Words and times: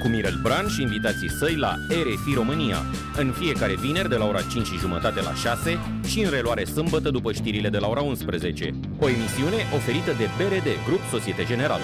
Cu 0.00 0.08
Mirel 0.08 0.38
Bran 0.42 0.68
și 0.68 0.82
invitații 0.82 1.30
săi 1.30 1.56
la 1.56 1.74
RFI 1.88 2.34
România, 2.34 2.82
în 3.16 3.32
fiecare 3.32 3.74
vineri 3.74 4.08
de 4.08 4.16
la 4.16 4.24
ora 4.24 4.42
5 4.42 4.66
și 4.66 4.78
jumătate 4.78 5.20
la 5.20 5.34
6 5.34 5.78
și 6.06 6.20
în 6.20 6.30
reluare 6.30 6.64
sâmbătă 6.64 7.10
după 7.10 7.32
știrile 7.32 7.68
de 7.68 7.78
la 7.78 7.88
ora 7.88 8.00
11. 8.00 8.74
O 8.98 9.08
emisiune 9.08 9.56
oferită 9.74 10.12
de 10.18 10.28
BRD, 10.36 10.68
Grup 10.86 11.00
Societe 11.10 11.44
Generală. 11.44 11.82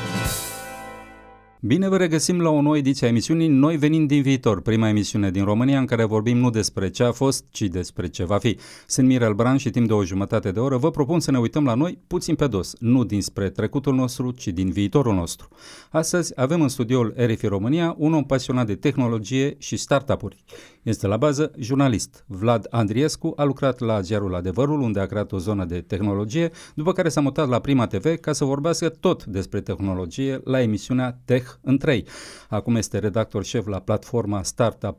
Bine 1.66 1.88
vă 1.88 1.96
regăsim 1.96 2.40
la 2.40 2.50
o 2.50 2.60
nouă 2.60 2.76
ediție 2.76 3.06
a 3.06 3.10
emisiunii 3.10 3.48
Noi 3.48 3.76
venim 3.76 4.06
din 4.06 4.22
viitor, 4.22 4.60
prima 4.60 4.88
emisiune 4.88 5.30
din 5.30 5.44
România 5.44 5.78
în 5.78 5.86
care 5.86 6.04
vorbim 6.04 6.38
nu 6.38 6.50
despre 6.50 6.90
ce 6.90 7.02
a 7.02 7.12
fost, 7.12 7.44
ci 7.50 7.62
despre 7.62 8.08
ce 8.08 8.24
va 8.24 8.38
fi. 8.38 8.58
Sunt 8.86 9.06
Mirel 9.06 9.34
Bran 9.34 9.56
și 9.56 9.70
timp 9.70 9.86
de 9.86 9.92
o 9.92 10.04
jumătate 10.04 10.50
de 10.50 10.60
oră 10.60 10.76
vă 10.76 10.90
propun 10.90 11.20
să 11.20 11.30
ne 11.30 11.38
uităm 11.38 11.64
la 11.64 11.74
noi 11.74 11.98
puțin 12.06 12.34
pe 12.34 12.46
dos, 12.46 12.74
nu 12.78 13.04
dinspre 13.04 13.50
trecutul 13.50 13.94
nostru, 13.94 14.30
ci 14.30 14.46
din 14.46 14.70
viitorul 14.70 15.14
nostru. 15.14 15.48
Astăzi 15.90 16.32
avem 16.36 16.60
în 16.60 16.68
studioul 16.68 17.14
RFI 17.16 17.46
România 17.46 17.94
un 17.98 18.12
om 18.12 18.24
pasionat 18.24 18.66
de 18.66 18.74
tehnologie 18.74 19.54
și 19.58 19.76
startup-uri. 19.76 20.44
Este 20.82 21.06
la 21.06 21.16
bază 21.16 21.52
jurnalist. 21.58 22.24
Vlad 22.26 22.66
Andriescu 22.70 23.32
a 23.36 23.44
lucrat 23.44 23.80
la 23.80 24.00
ziarul 24.00 24.34
Adevărul, 24.34 24.80
unde 24.80 25.00
a 25.00 25.06
creat 25.06 25.32
o 25.32 25.38
zonă 25.38 25.64
de 25.64 25.80
tehnologie, 25.80 26.50
după 26.74 26.92
care 26.92 27.08
s-a 27.08 27.20
mutat 27.20 27.48
la 27.48 27.58
Prima 27.58 27.86
TV 27.86 28.14
ca 28.20 28.32
să 28.32 28.44
vorbească 28.44 28.88
tot 28.88 29.24
despre 29.24 29.60
tehnologie 29.60 30.40
la 30.44 30.60
emisiunea 30.60 31.20
Tech 31.24 31.55
în 31.60 31.78
3. 31.78 32.06
Acum 32.48 32.76
este 32.76 32.98
redactor 32.98 33.44
șef 33.44 33.66
la 33.66 33.78
platforma 33.78 34.42
Startup 34.42 34.98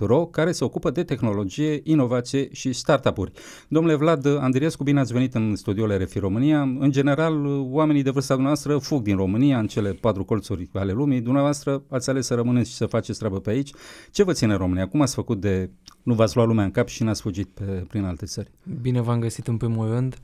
ro 0.00 0.26
care 0.26 0.52
se 0.52 0.64
ocupă 0.64 0.90
de 0.90 1.04
tehnologie, 1.04 1.80
inovație 1.84 2.48
și 2.52 2.72
startup-uri. 2.72 3.32
Domnule 3.68 3.94
Vlad 3.94 4.26
Andriescu, 4.26 4.82
bine 4.82 5.00
ați 5.00 5.12
venit 5.12 5.34
în 5.34 5.56
studioul 5.56 5.98
RFI 5.98 6.18
România. 6.18 6.60
În 6.60 6.90
general, 6.90 7.46
oamenii 7.70 8.02
de 8.02 8.10
vârsta 8.10 8.36
noastră 8.36 8.78
fug 8.78 9.02
din 9.02 9.16
România 9.16 9.58
în 9.58 9.66
cele 9.66 9.92
patru 9.92 10.24
colțuri 10.24 10.68
ale 10.72 10.92
lumii. 10.92 11.20
Dumneavoastră 11.20 11.82
ați 11.88 12.10
ales 12.10 12.26
să 12.26 12.34
rămâneți 12.34 12.70
și 12.70 12.76
să 12.76 12.86
faceți 12.86 13.18
treabă 13.18 13.40
pe 13.40 13.50
aici. 13.50 13.70
Ce 14.10 14.22
vă 14.22 14.32
ține 14.32 14.54
România? 14.54 14.88
Cum 14.88 15.00
ați 15.00 15.14
făcut 15.14 15.40
de... 15.40 15.70
Nu 16.02 16.14
v-ați 16.14 16.36
luat 16.36 16.48
lumea 16.48 16.64
în 16.64 16.70
cap 16.70 16.88
și 16.88 17.02
n-ați 17.02 17.20
fugit 17.20 17.48
pe, 17.48 17.64
prin 17.88 18.04
alte 18.04 18.26
țări? 18.26 18.50
Bine 18.80 19.00
v-am 19.00 19.20
găsit 19.20 19.46
în 19.46 19.56
primul 19.56 19.88
rând. 19.88 20.18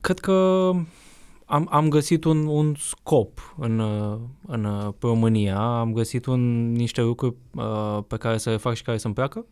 Cred 0.00 0.18
că 0.18 0.70
am, 1.50 1.68
am 1.70 1.88
găsit 1.88 2.24
un, 2.24 2.46
un 2.46 2.74
scop 2.78 3.54
în, 3.58 3.82
în 4.46 4.94
România, 5.00 5.78
am 5.78 5.92
găsit 5.92 6.26
un, 6.26 6.72
niște 6.72 7.00
lucruri 7.00 7.34
uh, 7.54 7.98
pe 8.06 8.16
care 8.16 8.38
să 8.38 8.50
le 8.50 8.56
fac 8.56 8.74
și 8.74 8.82
care 8.82 8.98
să-mi 8.98 9.14
placă 9.14 9.46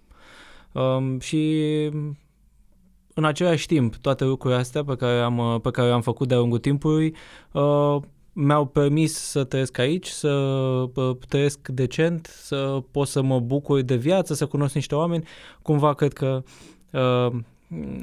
um, 0.72 1.18
și 1.18 1.64
în 3.14 3.24
același 3.24 3.66
timp 3.66 3.96
toate 3.96 4.24
lucrurile 4.24 4.60
astea 4.60 4.84
pe 4.84 4.96
care 4.96 5.20
am, 5.20 5.60
pe 5.62 5.70
care 5.70 5.88
le-am 5.88 6.00
făcut 6.00 6.28
de-a 6.28 6.36
lungul 6.38 6.58
timpului 6.58 7.14
uh, 7.52 7.96
mi-au 8.32 8.66
permis 8.66 9.14
să 9.14 9.44
trăiesc 9.44 9.78
aici, 9.78 10.06
să 10.06 10.28
uh, 10.94 11.16
trăiesc 11.28 11.68
decent, 11.68 12.26
să 12.26 12.82
pot 12.90 13.08
să 13.08 13.22
mă 13.22 13.40
bucur 13.40 13.80
de 13.80 13.96
viață, 13.96 14.34
să 14.34 14.46
cunosc 14.46 14.74
niște 14.74 14.94
oameni. 14.94 15.26
Cumva 15.62 15.94
cred 15.94 16.12
că 16.12 16.42
uh, 16.92 17.38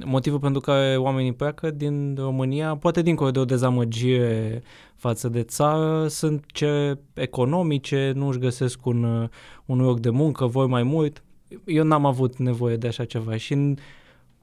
motivul 0.06 0.40
pentru 0.40 0.62
care 0.62 0.98
oamenii 0.98 1.34
pleacă 1.34 1.72
din 1.72 2.16
România, 2.20 2.76
poate 2.76 3.02
dincolo 3.02 3.32
de 3.32 3.40
o 3.40 3.46
dezamăgire 3.46 4.64
față 4.96 5.30
de 5.30 5.44
țară, 5.44 6.08
sunt 6.08 6.44
ce 6.48 6.98
economice, 7.14 8.12
nu 8.16 8.28
își 8.28 8.40
găsesc 8.40 8.86
un, 8.86 9.30
un 9.66 9.82
loc 9.82 10.00
de 10.00 10.10
muncă, 10.10 10.46
voi 10.46 10.68
mai 10.68 10.84
mult. 10.84 11.24
Eu 11.66 11.84
n-am 11.84 12.06
avut 12.06 12.38
nevoie 12.38 12.76
de 12.76 12.88
așa 12.88 13.06
ceva 13.06 13.38
și 13.38 13.54
în, 13.54 13.76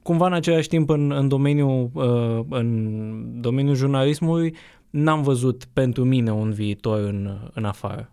cumva 0.02 0.26
în 0.26 0.32
același 0.32 0.68
timp 0.68 0.88
în, 0.88 1.10
în, 1.10 1.28
domeniul, 1.28 1.90
uh, 1.92 2.44
în 2.48 3.40
domeniul 3.40 3.74
jurnalismului 3.74 4.54
n-am 4.90 5.22
văzut 5.22 5.64
pentru 5.72 6.04
mine 6.04 6.32
un 6.32 6.50
viitor 6.50 6.98
în, 6.98 7.50
în 7.54 7.64
afară. 7.64 8.11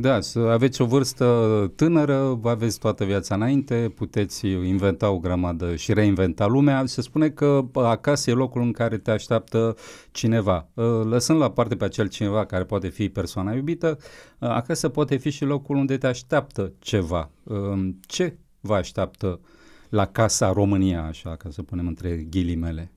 Da, 0.00 0.20
să 0.20 0.38
aveți 0.38 0.82
o 0.82 0.84
vârstă 0.84 1.26
tânără, 1.76 2.40
aveți 2.42 2.78
toată 2.78 3.04
viața 3.04 3.34
înainte, 3.34 3.92
puteți 3.94 4.46
inventa 4.46 5.10
o 5.10 5.18
grămadă 5.18 5.76
și 5.76 5.92
reinventa 5.92 6.46
lumea. 6.46 6.86
Se 6.86 7.02
spune 7.02 7.30
că 7.30 7.64
acasă 7.74 8.30
e 8.30 8.34
locul 8.34 8.62
în 8.62 8.72
care 8.72 8.98
te 8.98 9.10
așteaptă 9.10 9.76
cineva. 10.10 10.68
Ă, 10.76 11.04
lăsând 11.04 11.38
la 11.38 11.50
parte 11.50 11.76
pe 11.76 11.84
acel 11.84 12.08
cineva 12.08 12.44
care 12.44 12.64
poate 12.64 12.88
fi 12.88 13.08
persoana 13.08 13.52
iubită, 13.52 13.98
ă, 14.42 14.48
acasă 14.48 14.88
poate 14.88 15.16
fi 15.16 15.30
și 15.30 15.44
locul 15.44 15.76
unde 15.76 15.98
te 15.98 16.06
așteaptă 16.06 16.72
ceva. 16.78 17.30
Ă, 17.50 17.76
ce 18.06 18.36
vă 18.60 18.74
așteaptă 18.74 19.40
la 19.88 20.06
Casa 20.06 20.52
România, 20.52 21.04
așa, 21.04 21.36
ca 21.36 21.50
să 21.50 21.62
punem 21.62 21.86
între 21.86 22.26
ghilimele? 22.30 22.92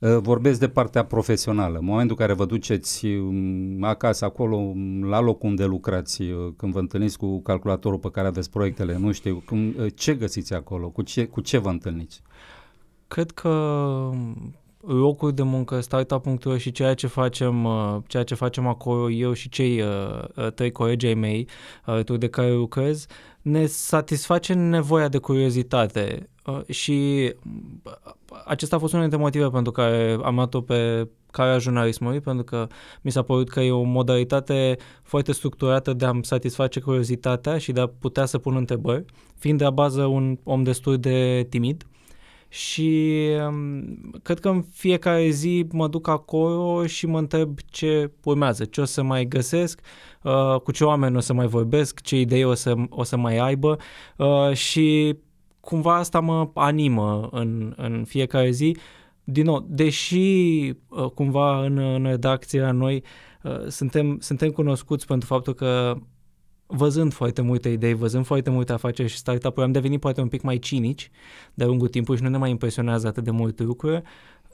Uh, 0.00 0.16
vorbesc 0.16 0.60
de 0.60 0.68
partea 0.68 1.04
profesională. 1.04 1.78
În 1.78 1.84
momentul 1.84 2.16
în 2.18 2.26
care 2.26 2.32
vă 2.32 2.44
duceți 2.44 3.06
um, 3.06 3.82
acasă, 3.82 4.24
acolo, 4.24 4.72
la 5.02 5.20
locul 5.20 5.48
unde 5.48 5.64
lucrați, 5.64 6.22
uh, 6.22 6.52
când 6.56 6.72
vă 6.72 6.78
întâlniți 6.78 7.18
cu 7.18 7.40
calculatorul 7.40 7.98
pe 7.98 8.10
care 8.10 8.26
aveți 8.26 8.50
proiectele, 8.50 8.96
nu 8.98 9.12
știu, 9.12 9.42
cum, 9.46 9.74
uh, 9.78 9.86
ce 9.94 10.14
găsiți 10.14 10.54
acolo, 10.54 10.88
cu 10.88 11.02
ce, 11.02 11.26
cu 11.26 11.40
ce 11.40 11.58
vă 11.58 11.68
întâlniți? 11.68 12.22
Cred 13.08 13.30
că 13.30 13.50
locul 14.80 15.32
de 15.32 15.42
muncă, 15.42 15.80
startup.ro 15.80 16.56
și 16.56 16.70
ceea 16.70 16.94
ce 16.94 17.06
facem, 17.06 17.68
ceea 18.06 18.22
ce 18.22 18.34
facem 18.34 18.66
acolo 18.66 19.10
eu 19.10 19.32
și 19.32 19.48
cei 19.48 19.82
trei 20.54 20.70
colegi 20.72 21.06
ai 21.06 21.14
mei 21.14 21.48
tu 22.04 22.16
de 22.16 22.28
care 22.28 22.52
lucrez, 22.52 23.06
ne 23.42 23.66
satisface 23.66 24.52
nevoia 24.52 25.08
de 25.08 25.18
curiozitate 25.18 26.29
și 26.68 27.30
acesta 28.44 28.76
a 28.76 28.78
fost 28.78 28.92
unul 28.92 29.08
dintre 29.08 29.24
motive 29.24 29.48
pentru 29.48 29.72
care 29.72 30.18
am 30.22 30.34
luat-o 30.34 30.60
pe 30.60 31.08
calea 31.30 31.58
jurnalismului, 31.58 32.20
pentru 32.20 32.44
că 32.44 32.66
mi 33.00 33.10
s-a 33.10 33.22
părut 33.22 33.50
că 33.50 33.60
e 33.60 33.70
o 33.70 33.82
modalitate 33.82 34.76
foarte 35.02 35.32
structurată 35.32 35.92
de 35.92 36.04
a-mi 36.04 36.24
satisface 36.24 36.80
curiozitatea 36.80 37.58
și 37.58 37.72
de 37.72 37.80
a 37.80 37.86
putea 37.86 38.24
să 38.24 38.38
pun 38.38 38.56
întrebări, 38.56 39.04
fiind 39.38 39.58
de 39.58 39.64
la 39.64 39.70
bază 39.70 40.04
un 40.04 40.38
om 40.42 40.62
destul 40.62 40.98
de 40.98 41.46
timid. 41.48 41.84
Și 42.48 43.18
um, 43.46 43.84
cred 44.22 44.40
că 44.40 44.48
în 44.48 44.62
fiecare 44.62 45.28
zi 45.28 45.66
mă 45.72 45.88
duc 45.88 46.08
acolo 46.08 46.86
și 46.86 47.06
mă 47.06 47.18
întreb 47.18 47.58
ce 47.66 48.10
urmează, 48.24 48.64
ce 48.64 48.80
o 48.80 48.84
să 48.84 49.02
mai 49.02 49.24
găsesc, 49.24 49.80
uh, 50.22 50.60
cu 50.62 50.72
ce 50.72 50.84
oameni 50.84 51.16
o 51.16 51.20
să 51.20 51.32
mai 51.32 51.46
vorbesc, 51.46 52.00
ce 52.00 52.20
idei 52.20 52.44
o 52.44 52.54
să, 52.54 52.74
o 52.88 53.02
să 53.02 53.16
mai 53.16 53.38
aibă 53.38 53.78
uh, 54.16 54.52
și 54.52 55.16
cumva 55.70 55.96
asta 55.96 56.20
mă 56.20 56.50
animă 56.54 57.28
în, 57.32 57.72
în 57.76 58.04
fiecare 58.04 58.50
zi. 58.50 58.76
Din 59.24 59.44
nou, 59.44 59.66
deși 59.68 60.16
uh, 60.88 61.04
cumva 61.14 61.64
în, 61.64 61.78
în 61.78 62.04
redacția 62.04 62.72
noi 62.72 63.04
uh, 63.42 63.66
suntem, 63.68 64.18
suntem 64.20 64.50
cunoscuți 64.50 65.06
pentru 65.06 65.26
faptul 65.26 65.54
că 65.54 65.96
văzând 66.66 67.12
foarte 67.12 67.42
multe 67.42 67.68
idei, 67.68 67.94
văzând 67.94 68.24
foarte 68.24 68.50
multe 68.50 68.72
afaceri 68.72 69.08
și 69.08 69.16
startup-uri, 69.16 69.66
am 69.66 69.72
devenit 69.72 70.00
poate 70.00 70.20
un 70.20 70.28
pic 70.28 70.42
mai 70.42 70.58
cinici 70.58 71.10
de-a 71.54 71.66
lungul 71.66 71.88
timpului 71.88 72.18
și 72.18 72.24
nu 72.24 72.30
ne 72.30 72.38
mai 72.38 72.50
impresionează 72.50 73.06
atât 73.06 73.24
de 73.24 73.30
multe 73.30 73.62
lucruri. 73.62 74.02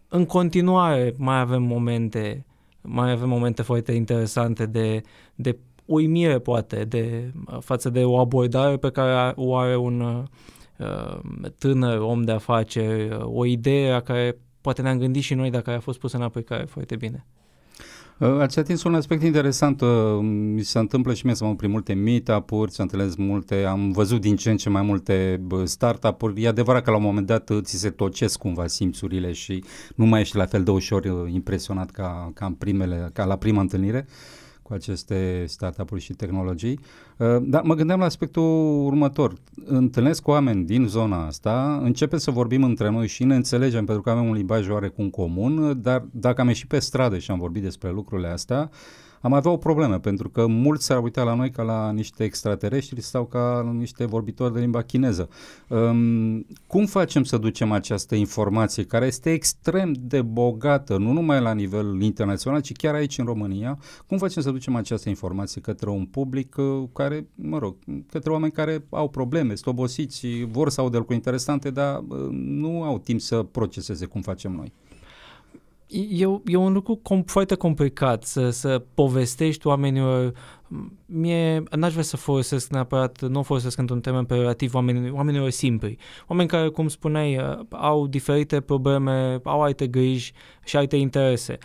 În 0.09 0.25
continuare 0.25 1.15
mai 1.19 1.41
avem 1.41 1.63
momente 1.63 2.47
mai 2.81 3.11
avem 3.11 3.29
momente 3.29 3.63
foarte 3.63 3.93
interesante 3.93 4.67
de, 4.67 5.01
de 5.35 5.59
uimire 5.85 6.39
poate 6.39 6.85
de, 6.85 7.33
față 7.61 7.91
de 7.91 8.05
o 8.05 8.19
abordare 8.19 8.77
pe 8.77 8.91
care 8.91 9.33
o 9.37 9.57
are 9.57 9.77
un, 9.77 10.01
Uh, 10.01 10.23
tânăr 11.59 11.99
om 11.99 12.23
de 12.23 12.33
afaceri, 12.33 13.09
uh, 13.09 13.19
o 13.25 13.45
idee 13.45 13.91
la 13.91 14.01
care 14.01 14.39
poate 14.61 14.83
ne-am 14.83 14.99
gândit 14.99 15.23
și 15.23 15.35
noi 15.35 15.51
dacă 15.51 15.71
a 15.71 15.81
fost 15.81 15.99
pusă 15.99 16.17
în 16.17 16.23
aplicare 16.23 16.65
foarte 16.65 16.97
bine. 16.97 17.27
Uh, 18.19 18.29
ați 18.29 18.59
atins 18.59 18.83
un 18.83 18.95
aspect 18.95 19.23
interesant, 19.23 19.83
mi 20.21 20.63
se 20.63 20.79
întâmplă 20.79 21.15
și 21.15 21.27
mie 21.27 21.35
să 21.35 21.45
mă 21.45 21.55
prin 21.55 21.71
multe 21.71 21.93
meetup-uri, 21.93 22.73
să 22.73 22.83
întâlnesc 22.83 23.17
multe, 23.17 23.65
am 23.65 23.91
văzut 23.91 24.21
din 24.21 24.37
ce 24.37 24.51
în 24.51 24.57
ce 24.57 24.69
mai 24.69 24.83
multe 24.83 25.47
startup-uri, 25.65 26.43
e 26.43 26.49
adevărat 26.49 26.83
că 26.83 26.91
la 26.91 26.97
un 26.97 27.03
moment 27.03 27.27
dat 27.27 27.51
ți 27.61 27.77
se 27.77 27.91
tocesc 27.91 28.39
cumva 28.39 28.67
simțurile 28.67 29.33
și 29.33 29.65
nu 29.95 30.07
mai 30.07 30.21
ești 30.21 30.37
la 30.37 30.47
fel 30.47 30.63
de 30.63 30.71
ușor 30.71 31.27
impresionat 31.29 31.91
ca, 31.91 32.31
ca, 32.35 32.47
în 32.47 32.53
primele, 32.53 33.11
ca 33.13 33.25
la 33.25 33.37
prima 33.37 33.61
întâlnire. 33.61 34.07
Uh, 34.09 34.36
cu 34.67 34.73
aceste 34.73 35.45
startup-uri 35.47 36.01
și 36.01 36.13
tehnologii. 36.13 36.81
Uh, 37.17 37.27
dar 37.41 37.63
mă 37.63 37.75
gândeam 37.75 37.99
la 37.99 38.05
aspectul 38.05 38.85
următor. 38.85 39.33
Întâlnesc 39.65 40.23
cu 40.23 40.31
oameni 40.31 40.65
din 40.65 40.87
zona 40.87 41.27
asta, 41.27 41.81
începem 41.83 42.19
să 42.19 42.31
vorbim 42.31 42.63
între 42.65 42.91
noi 42.91 43.07
și 43.07 43.25
ne 43.25 43.35
înțelegem 43.35 43.85
pentru 43.85 44.03
că 44.03 44.11
avem 44.11 44.29
un 44.29 44.35
limbaj 44.35 44.69
oarecum 44.69 45.11
comun, 45.11 45.81
dar 45.83 46.05
dacă 46.11 46.41
am 46.41 46.47
ieșit 46.47 46.69
pe 46.69 46.79
stradă 46.79 47.19
și 47.19 47.31
am 47.31 47.39
vorbit 47.39 47.63
despre 47.63 47.91
lucrurile 47.91 48.29
astea, 48.29 48.71
am 49.27 49.33
avea 49.33 49.51
o 49.51 49.57
problemă, 49.57 49.99
pentru 49.99 50.29
că 50.29 50.47
mulți 50.47 50.85
s-ar 50.85 51.03
uita 51.03 51.23
la 51.23 51.35
noi 51.35 51.51
ca 51.51 51.63
la 51.63 51.91
niște 51.91 52.25
extraterestri 52.25 53.01
sau 53.01 53.25
ca 53.25 53.63
la 53.65 53.73
niște 53.73 54.05
vorbitori 54.05 54.53
de 54.53 54.61
limba 54.61 54.83
chineză. 54.83 55.29
Um, 55.69 56.47
cum 56.67 56.87
facem 56.87 57.25
să 57.25 57.39
ducem 57.39 57.73
această 57.73 58.15
informație, 58.15 58.85
care 58.85 59.07
este 59.07 59.33
extrem 59.33 59.95
de 59.99 60.23
bogată, 60.23 60.97
nu 60.97 61.13
numai 61.13 61.41
la 61.41 61.53
nivel 61.53 62.01
internațional, 62.03 62.61
ci 62.61 62.73
chiar 62.73 62.95
aici 62.95 63.19
în 63.19 63.25
România, 63.25 63.79
cum 64.07 64.19
facem 64.19 64.43
să 64.43 64.51
ducem 64.51 64.75
această 64.77 65.09
informație 65.09 65.61
către 65.61 65.91
un 65.91 66.05
public 66.05 66.57
uh, 66.57 66.89
care, 66.93 67.27
mă 67.35 67.59
rog, 67.59 67.77
către 68.11 68.31
oameni 68.31 68.53
care 68.53 68.85
au 68.91 69.09
probleme, 69.09 69.55
sunt 69.55 69.67
obosiți, 69.67 70.27
vor 70.51 70.71
să 70.71 70.81
audă 70.81 70.97
lucruri 70.97 71.17
interesante, 71.17 71.71
dar 71.71 72.05
uh, 72.09 72.19
nu 72.31 72.83
au 72.83 72.99
timp 72.99 73.21
să 73.21 73.43
proceseze 73.43 74.07
cum 74.07 74.21
facem 74.21 74.53
noi 74.53 74.73
e, 75.89 76.27
e 76.45 76.57
un 76.57 76.73
lucru 76.73 76.95
com, 76.95 77.23
foarte 77.23 77.55
complicat 77.55 78.25
să, 78.25 78.51
să 78.51 78.83
povestești 78.95 79.67
oamenilor. 79.67 80.33
Mie 81.07 81.63
n-aș 81.71 81.91
vrea 81.91 82.03
să 82.03 82.17
folosesc 82.17 82.71
neapărat, 82.71 83.23
nu 83.23 83.43
folosesc 83.43 83.79
într-un 83.79 84.01
termen 84.01 84.27
relativ 84.29 84.75
oamenilor, 84.75 85.11
oamenilor 85.11 85.51
simpli. 85.51 85.99
Oameni 86.27 86.49
care, 86.49 86.69
cum 86.69 86.89
spuneai, 86.89 87.37
uh, 87.37 87.59
au 87.71 88.07
diferite 88.07 88.61
probleme, 88.61 89.41
au 89.45 89.63
alte 89.63 89.87
griji 89.87 90.33
și 90.65 90.77
alte 90.77 90.97
interese. 90.97 91.59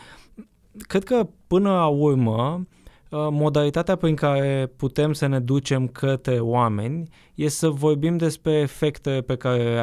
Cred 0.87 1.03
că 1.03 1.27
până 1.47 1.69
la 1.69 1.87
urmă, 1.87 2.65
Uh, 2.65 2.80
modalitatea 3.11 3.95
prin 3.95 4.15
care 4.15 4.71
putem 4.77 5.13
să 5.13 5.25
ne 5.25 5.39
ducem 5.39 5.87
către 5.87 6.39
oameni 6.39 7.09
e 7.35 7.47
să 7.47 7.69
vorbim 7.69 8.17
despre 8.17 8.51
efecte 8.51 9.23
pe 9.25 9.35
care, 9.35 9.81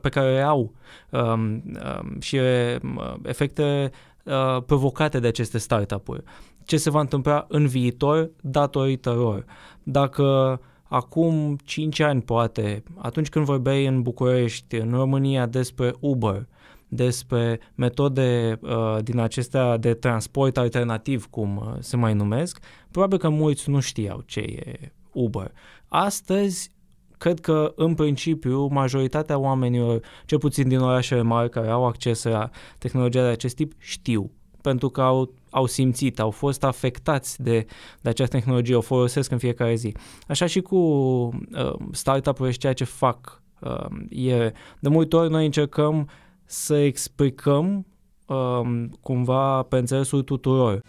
pe 0.00 0.08
care 0.08 0.32
le 0.32 0.42
au 0.42 0.72
um, 1.10 1.20
um, 1.30 2.20
și 2.20 2.36
uh, 2.36 3.14
efecte 3.22 3.90
uh, 4.24 4.62
provocate 4.66 5.18
de 5.18 5.26
aceste 5.26 5.58
startup-uri. 5.58 6.22
Ce 6.64 6.76
se 6.76 6.90
va 6.90 7.00
întâmpla 7.00 7.46
în 7.48 7.66
viitor 7.66 8.30
datorită 8.40 9.10
lor. 9.10 9.44
Dacă 9.82 10.60
acum 10.82 11.58
5 11.64 12.00
ani, 12.00 12.22
poate, 12.22 12.82
atunci 12.98 13.28
când 13.28 13.44
vorbeai 13.44 13.86
în 13.86 14.02
București, 14.02 14.76
în 14.76 14.90
România, 14.90 15.46
despre 15.46 15.92
Uber, 16.00 16.36
uh, 16.36 16.59
despre 16.92 17.60
metode 17.74 18.58
uh, 18.62 18.96
din 19.02 19.18
acestea 19.18 19.76
de 19.76 19.94
transport 19.94 20.56
alternativ, 20.56 21.26
cum 21.26 21.56
uh, 21.56 21.76
se 21.78 21.96
mai 21.96 22.14
numesc, 22.14 22.58
probabil 22.90 23.18
că 23.18 23.28
mulți 23.28 23.70
nu 23.70 23.80
știau 23.80 24.22
ce 24.26 24.40
e 24.40 24.92
Uber. 25.12 25.52
Astăzi, 25.88 26.72
cred 27.18 27.40
că 27.40 27.72
în 27.76 27.94
principiu 27.94 28.66
majoritatea 28.66 29.38
oamenilor, 29.38 30.00
cel 30.24 30.38
puțin 30.38 30.68
din 30.68 30.78
orașele 30.78 31.22
mari 31.22 31.50
care 31.50 31.68
au 31.68 31.86
acces 31.86 32.22
la 32.22 32.50
tehnologia 32.78 33.22
de 33.22 33.28
acest 33.28 33.54
tip, 33.54 33.72
știu 33.78 34.30
pentru 34.62 34.88
că 34.88 35.00
au, 35.00 35.34
au 35.50 35.66
simțit, 35.66 36.20
au 36.20 36.30
fost 36.30 36.64
afectați 36.64 37.42
de, 37.42 37.66
de 38.00 38.08
această 38.08 38.36
tehnologie, 38.36 38.74
o 38.74 38.80
folosesc 38.80 39.30
în 39.30 39.38
fiecare 39.38 39.74
zi. 39.74 39.94
Așa 40.28 40.46
și 40.46 40.60
cu 40.60 40.76
uh, 40.76 41.74
startup-urile 41.90 42.52
și 42.52 42.58
ceea 42.58 42.72
ce 42.72 42.84
fac. 42.84 43.42
Uh, 43.60 43.86
e, 44.26 44.52
de 44.80 44.88
multe 44.88 45.16
ori 45.16 45.30
noi 45.30 45.44
încercăm 45.44 46.08
să 46.50 46.76
explicăm 46.76 47.86
um, 48.26 48.98
cumva 49.00 49.62
pe 49.62 49.76
înțelesul 49.76 50.22
tuturor. 50.22 50.82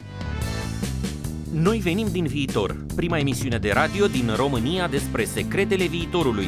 Noi 1.54 1.78
venim 1.78 2.08
din 2.12 2.26
viitor, 2.26 2.86
prima 2.96 3.18
emisiune 3.18 3.58
de 3.58 3.72
radio 3.72 4.08
din 4.08 4.34
România 4.36 4.88
despre 4.88 5.24
secretele 5.24 5.86
viitorului. 5.86 6.48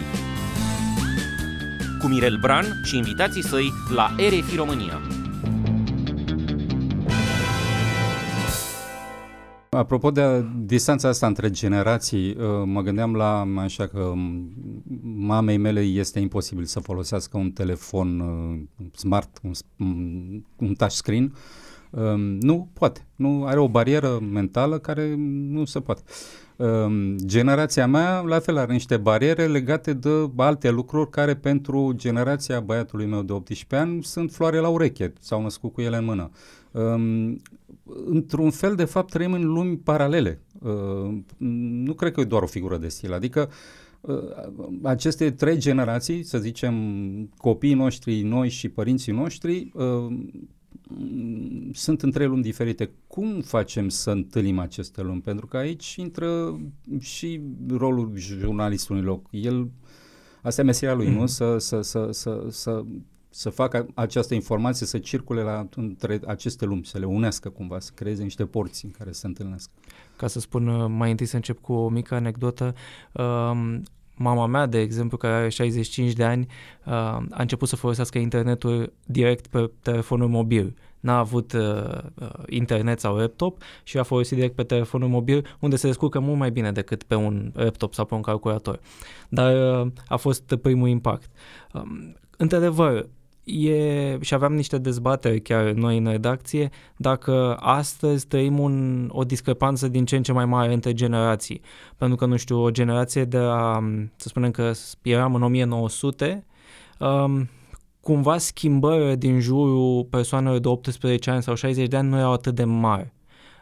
Cu 1.99 2.07
Mirel 2.07 2.37
Bran 2.41 2.65
și 2.83 2.97
invitații 2.97 3.43
săi 3.43 3.71
la 3.95 4.15
RFI 4.17 4.55
România. 4.55 5.12
Apropo 9.73 10.11
de 10.11 10.45
distanța 10.65 11.07
asta 11.07 11.27
între 11.27 11.49
generații, 11.49 12.29
uh, 12.29 12.35
mă 12.65 12.81
gândeam 12.81 13.15
la 13.15 13.47
așa 13.57 13.87
că 13.87 14.13
mamei 15.03 15.57
mele 15.57 15.79
este 15.79 16.19
imposibil 16.19 16.65
să 16.65 16.79
folosească 16.79 17.37
un 17.37 17.51
telefon 17.51 18.19
uh, 18.19 18.87
smart, 18.95 19.39
un, 19.43 19.51
un 20.57 20.73
touchscreen. 20.73 21.33
Um, 21.89 22.19
nu 22.19 22.69
poate. 22.73 23.05
Nu 23.15 23.45
are 23.45 23.59
o 23.59 23.67
barieră 23.67 24.19
mentală 24.31 24.77
care 24.77 25.15
nu 25.49 25.65
se 25.65 25.79
poate. 25.79 26.01
Um, 26.55 27.17
generația 27.17 27.87
mea, 27.87 28.19
la 28.19 28.39
fel, 28.39 28.57
are 28.57 28.71
niște 28.71 28.97
bariere 28.97 29.47
legate 29.47 29.93
de 29.93 30.09
alte 30.35 30.69
lucruri 30.69 31.09
care 31.09 31.35
pentru 31.35 31.93
generația 31.95 32.59
băiatului 32.59 33.05
meu 33.05 33.21
de 33.21 33.31
18 33.31 33.75
ani 33.75 34.03
sunt 34.03 34.31
floare 34.31 34.57
la 34.57 34.67
ureche, 34.67 35.13
s-au 35.19 35.41
născut 35.41 35.73
cu 35.73 35.81
ele 35.81 35.97
în 35.97 36.05
mână. 36.05 36.29
Um, 36.71 37.41
într-un 38.05 38.49
fel, 38.49 38.75
de 38.75 38.85
fapt, 38.85 39.09
trăim 39.09 39.33
în 39.33 39.43
lumi 39.43 39.77
paralele. 39.77 40.41
Uh, 40.59 41.17
nu 41.83 41.93
cred 41.93 42.11
că 42.11 42.21
e 42.21 42.23
doar 42.23 42.41
o 42.41 42.45
figură 42.45 42.77
de 42.77 42.87
stil. 42.87 43.13
Adică 43.13 43.49
uh, 44.01 44.17
aceste 44.83 45.31
trei 45.31 45.57
generații, 45.57 46.23
să 46.23 46.37
zicem, 46.37 46.75
copiii 47.37 47.73
noștri, 47.73 48.21
noi 48.21 48.49
și 48.49 48.69
părinții 48.69 49.11
noștri, 49.11 49.71
uh, 49.73 50.19
sunt 51.73 52.01
în 52.01 52.11
trei 52.11 52.27
lumi 52.27 52.41
diferite. 52.41 52.91
Cum 53.07 53.41
facem 53.41 53.89
să 53.89 54.11
întâlnim 54.11 54.59
aceste 54.59 55.01
lumi? 55.01 55.21
Pentru 55.21 55.47
că 55.47 55.57
aici 55.57 55.95
intră 55.95 56.59
și 56.99 57.41
rolul 57.69 58.11
jurnalistului 58.15 59.01
în 59.01 59.07
loc. 59.07 59.27
El, 59.31 59.69
asta 60.41 60.61
e 60.61 60.65
meseria 60.65 60.95
lui, 60.95 61.07
mm. 61.07 61.13
nu? 61.13 61.25
Să, 61.37 61.57
să, 61.57 61.81
să, 61.81 62.07
să, 62.11 62.45
să 62.49 62.83
să 63.35 63.49
facă 63.49 63.87
această 63.93 64.33
informație 64.33 64.85
să 64.85 64.97
circule 64.97 65.41
la, 65.41 65.67
între 65.75 66.19
aceste 66.27 66.65
lumi, 66.65 66.85
să 66.85 66.99
le 66.99 67.05
unească 67.05 67.49
cumva, 67.49 67.79
să 67.79 67.91
creeze 67.95 68.23
niște 68.23 68.45
porții 68.45 68.87
în 68.87 68.93
care 68.97 69.11
se 69.11 69.27
întâlnesc. 69.27 69.69
Ca 70.15 70.27
să 70.27 70.39
spun 70.39 70.67
uh, 70.67 70.85
mai 70.89 71.11
întâi 71.11 71.25
să 71.25 71.35
încep 71.35 71.61
cu 71.61 71.73
o 71.73 71.89
mică 71.89 72.15
anecdotă, 72.15 72.75
uh, 73.11 73.79
mama 74.15 74.45
mea, 74.45 74.65
de 74.65 74.79
exemplu, 74.79 75.17
care 75.17 75.33
are 75.33 75.49
65 75.49 76.13
de 76.13 76.23
ani, 76.23 76.47
uh, 76.85 76.93
a 76.93 77.27
început 77.37 77.67
să 77.67 77.75
folosească 77.75 78.17
internetul 78.17 78.93
direct 79.05 79.47
pe 79.47 79.71
telefonul 79.81 80.27
mobil. 80.27 80.75
N-a 80.99 81.17
avut 81.17 81.53
uh, 81.53 81.61
uh, 82.19 82.29
internet 82.49 82.99
sau 82.99 83.15
laptop 83.15 83.61
și 83.83 83.97
a 83.97 84.03
folosit 84.03 84.35
direct 84.35 84.55
pe 84.55 84.63
telefonul 84.63 85.09
mobil, 85.09 85.55
unde 85.59 85.75
se 85.75 85.87
descurcă 85.87 86.19
mult 86.19 86.37
mai 86.37 86.51
bine 86.51 86.71
decât 86.71 87.03
pe 87.03 87.15
un 87.15 87.51
laptop 87.53 87.93
sau 87.93 88.05
pe 88.05 88.13
un 88.13 88.21
calculator. 88.21 88.79
Dar 89.29 89.81
uh, 89.85 89.91
a 90.07 90.15
fost 90.15 90.55
primul 90.61 90.87
impact. 90.87 91.29
Uh, 91.73 91.81
într-adevăr, 92.37 93.07
e, 93.43 94.17
și 94.21 94.33
aveam 94.33 94.53
niște 94.53 94.77
dezbateri 94.77 95.41
chiar 95.41 95.71
noi 95.71 95.97
în 95.97 96.05
redacție, 96.05 96.69
dacă 96.97 97.57
astăzi 97.59 98.27
trăim 98.27 98.59
un, 98.59 99.07
o 99.13 99.23
discrepanță 99.23 99.87
din 99.87 100.05
ce 100.05 100.15
în 100.15 100.23
ce 100.23 100.31
mai 100.31 100.45
mare 100.45 100.73
între 100.73 100.93
generații. 100.93 101.61
Pentru 101.97 102.17
că, 102.17 102.25
nu 102.25 102.35
știu, 102.35 102.63
o 102.63 102.71
generație 102.71 103.23
de 103.23 103.37
la, 103.37 103.79
să 104.15 104.27
spunem 104.27 104.51
că 104.51 104.71
eram 105.01 105.35
în 105.35 105.43
1900, 105.43 106.45
um, 106.99 107.49
cumva 108.01 108.37
schimbările 108.37 109.15
din 109.15 109.39
jurul 109.39 110.03
persoanelor 110.03 110.59
de 110.59 110.67
18 110.67 111.29
ani 111.29 111.43
sau 111.43 111.55
60 111.55 111.87
de 111.87 111.97
ani 111.97 112.09
nu 112.09 112.17
erau 112.17 112.31
atât 112.31 112.55
de 112.55 112.63
mari. 112.63 113.13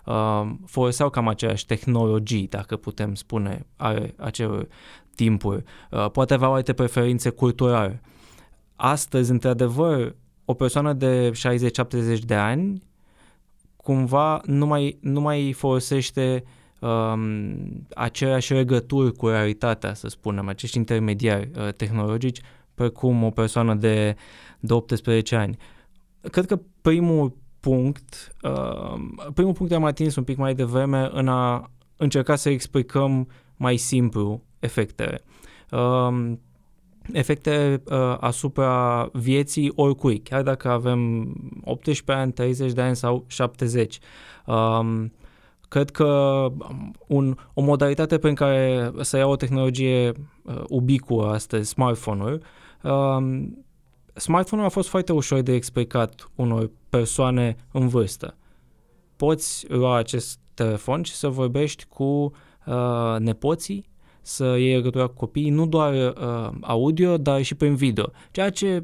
Uh, 0.06 0.52
foloseau 0.66 1.10
cam 1.10 1.28
aceleași 1.28 1.66
tehnologii, 1.66 2.48
dacă 2.48 2.76
putem 2.76 3.16
spune, 3.16 3.66
ale 3.76 4.14
acelor 4.18 4.68
timpuri. 5.16 5.64
Uh, 5.92 6.10
poate 6.12 6.34
aveau 6.34 6.54
alte 6.54 6.74
preferințe 6.74 7.30
culturale 7.30 8.02
astăzi, 8.82 9.32
într-adevăr, 9.32 10.16
o 10.46 10.54
persoană 10.54 10.94
de 10.94 11.32
60-70 12.18 12.20
de 12.26 12.36
ani 12.36 12.84
cumva 13.76 14.42
nu 14.46 14.66
mai, 14.66 14.98
nu 15.02 15.22
mai 15.22 15.54
folosește 15.54 16.44
um, 16.80 17.88
aceleași 17.96 18.54
legături 18.54 19.14
cu 19.14 19.28
realitatea, 19.28 19.94
să 19.94 20.08
spunem, 20.08 20.48
acești 20.48 20.78
intermediari 20.78 21.50
uh, 21.58 21.74
tehnologici, 21.74 22.42
precum 22.74 23.24
o 23.24 23.30
persoană 23.30 23.76
de, 23.76 24.16
de 24.60 24.74
18 24.74 25.36
ani. 25.36 25.58
Cred 26.32 26.46
că 26.46 26.60
primul 26.82 27.38
punct, 27.60 28.36
uh, 28.44 29.30
primul 29.34 29.54
punct 29.54 29.74
am 29.74 29.84
atins 29.84 30.16
un 30.16 30.24
pic 30.24 30.38
mai 30.38 30.56
devreme 30.56 31.10
în 31.12 31.28
a 31.28 31.72
încerca 31.98 32.36
să 32.36 32.50
explicăm 32.50 33.28
mai 33.56 33.78
simplu 33.78 34.44
efectele. 34.60 35.22
Uh, 35.72 36.34
efecte 37.14 37.82
uh, 37.86 38.18
asupra 38.20 39.10
vieții 39.14 39.72
oricui, 39.76 40.20
chiar 40.20 40.44
dacă 40.44 40.70
avem 40.70 41.34
18 41.64 42.12
ani, 42.12 42.32
30 42.32 42.72
de 42.72 42.82
ani 42.82 42.96
sau 42.96 43.24
70. 43.28 44.00
Um, 44.46 45.12
cred 45.68 45.90
că 45.90 46.46
un, 47.08 47.38
o 47.54 47.62
modalitate 47.62 48.18
prin 48.18 48.36
care 48.36 48.92
să 49.02 49.18
ia 49.18 49.28
o 49.28 49.36
tehnologie 49.36 50.12
uh, 50.44 50.64
ubicuă 50.68 51.30
astăzi, 51.30 51.70
smartphone-ul, 51.70 52.44
um, 52.84 53.66
smartphone-ul 54.14 54.68
a 54.68 54.72
fost 54.72 54.90
foarte 54.90 55.14
ușor 55.14 55.42
de 55.42 55.54
explicat 55.54 56.32
unor 56.36 56.72
persoane 56.90 57.56
în 57.72 57.88
vârstă. 57.88 58.38
Poți 59.16 59.66
lua 59.68 59.98
acest 59.98 60.40
telefon 60.54 61.04
și 61.04 61.14
să 61.14 61.28
vorbești 61.28 61.86
cu 61.86 62.32
uh, 62.66 63.16
nepoții 63.20 63.91
să 64.22 64.44
iei 64.44 64.76
legătura 64.76 65.08
cu 65.08 65.14
copiii, 65.14 65.50
nu 65.50 65.68
doar 65.68 65.94
uh, 65.94 66.50
audio, 66.62 67.18
dar 67.18 67.42
și 67.42 67.56
prin 67.56 67.76
video. 67.76 68.12
Ceea 68.32 68.50
ce 68.50 68.84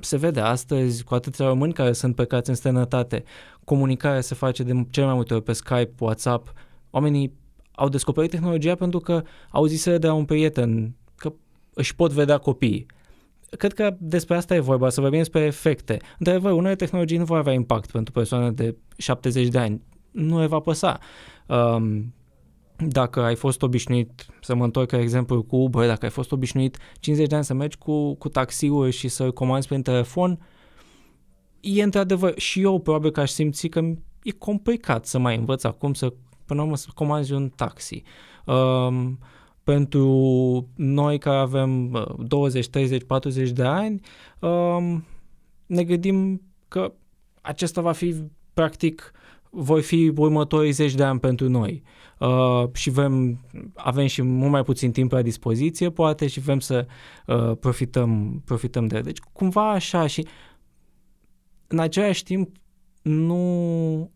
se 0.00 0.16
vede 0.16 0.40
astăzi 0.40 1.04
cu 1.04 1.14
atâția 1.14 1.46
români 1.46 1.72
care 1.72 1.92
sunt 1.92 2.14
plecați 2.14 2.48
în 2.48 2.54
străinătate. 2.54 3.24
Comunicarea 3.64 4.20
se 4.20 4.34
face 4.34 4.62
de 4.62 4.86
cel 4.90 5.04
mai 5.04 5.14
multe 5.14 5.34
ori 5.34 5.42
pe 5.42 5.52
Skype, 5.52 5.92
WhatsApp 5.98 6.52
Oamenii 6.90 7.32
au 7.74 7.88
descoperit 7.88 8.30
tehnologia 8.30 8.74
pentru 8.74 8.98
că 8.98 9.22
au 9.50 9.64
zis 9.64 9.84
de 9.84 10.06
la 10.06 10.12
un 10.12 10.24
prieten 10.24 10.94
că 11.16 11.32
își 11.74 11.94
pot 11.94 12.12
vedea 12.12 12.38
copiii. 12.38 12.86
Cred 13.50 13.72
că 13.72 13.96
despre 13.98 14.36
asta 14.36 14.54
e 14.54 14.60
vorba, 14.60 14.88
să 14.88 15.00
vorbim 15.00 15.18
despre 15.18 15.40
efecte. 15.40 15.98
Într-adevăr, 16.18 16.52
unele 16.52 16.74
tehnologii 16.74 17.18
nu 17.18 17.24
vor 17.24 17.38
avea 17.38 17.52
impact 17.52 17.90
pentru 17.90 18.12
persoane 18.12 18.50
de 18.50 18.76
70 18.96 19.48
de 19.48 19.58
ani. 19.58 19.82
Nu 20.10 20.40
le 20.40 20.46
va 20.46 20.58
păsa. 20.58 20.98
Um, 21.46 22.14
dacă 22.86 23.22
ai 23.22 23.34
fost 23.34 23.62
obișnuit, 23.62 24.26
să 24.40 24.54
mă 24.54 24.64
întorc 24.64 24.88
ca 24.88 24.98
exemplu 24.98 25.42
cu 25.42 25.56
Uber, 25.56 25.86
dacă 25.86 26.04
ai 26.04 26.10
fost 26.10 26.32
obișnuit 26.32 26.78
50 27.00 27.28
de 27.28 27.34
ani 27.34 27.44
să 27.44 27.54
mergi 27.54 27.78
cu, 27.78 28.14
cu 28.14 28.28
taxiul 28.28 28.90
și 28.90 29.08
să 29.08 29.30
comanzi 29.30 29.66
prin 29.68 29.82
telefon, 29.82 30.38
e 31.60 31.82
într-adevăr, 31.82 32.38
și 32.38 32.60
eu 32.60 32.80
probabil 32.80 33.10
că 33.10 33.20
aș 33.20 33.30
simți 33.30 33.68
că 33.68 33.80
e 34.22 34.30
complicat 34.30 35.06
să 35.06 35.18
mai 35.18 35.36
învăț 35.36 35.64
acum 35.64 35.94
să, 35.94 36.12
până 36.44 36.58
la 36.58 36.62
urmă, 36.62 36.76
să 36.76 36.88
comanzi 36.94 37.32
un 37.32 37.48
taxi. 37.48 38.02
Um, 38.44 39.18
pentru 39.64 40.68
noi 40.74 41.18
care 41.18 41.36
avem 41.36 41.90
20, 42.18 42.68
30, 42.68 43.04
40 43.04 43.50
de 43.50 43.62
ani, 43.62 44.00
um, 44.40 45.04
ne 45.66 45.84
gândim 45.84 46.42
că 46.68 46.92
acesta 47.40 47.80
va 47.80 47.92
fi 47.92 48.14
practic 48.54 49.12
voi 49.50 49.82
fi 49.82 50.12
următorii 50.16 50.70
10 50.70 50.96
de 50.96 51.04
ani 51.04 51.20
pentru 51.20 51.48
noi 51.48 51.82
uh, 52.18 52.64
și 52.72 52.90
vrem, 52.90 53.38
avem 53.74 54.06
și 54.06 54.22
mult 54.22 54.50
mai 54.50 54.62
puțin 54.62 54.92
timp 54.92 55.12
la 55.12 55.22
dispoziție, 55.22 55.90
poate, 55.90 56.26
și 56.26 56.40
vrem 56.40 56.60
să 56.60 56.86
uh, 57.26 57.56
profităm, 57.60 58.42
profităm 58.44 58.86
de 58.86 58.96
el. 58.96 59.02
Deci, 59.02 59.18
cumva 59.32 59.70
așa 59.70 60.06
și 60.06 60.26
în 61.66 61.78
același 61.78 62.22
timp 62.22 62.56
nu 63.02 64.10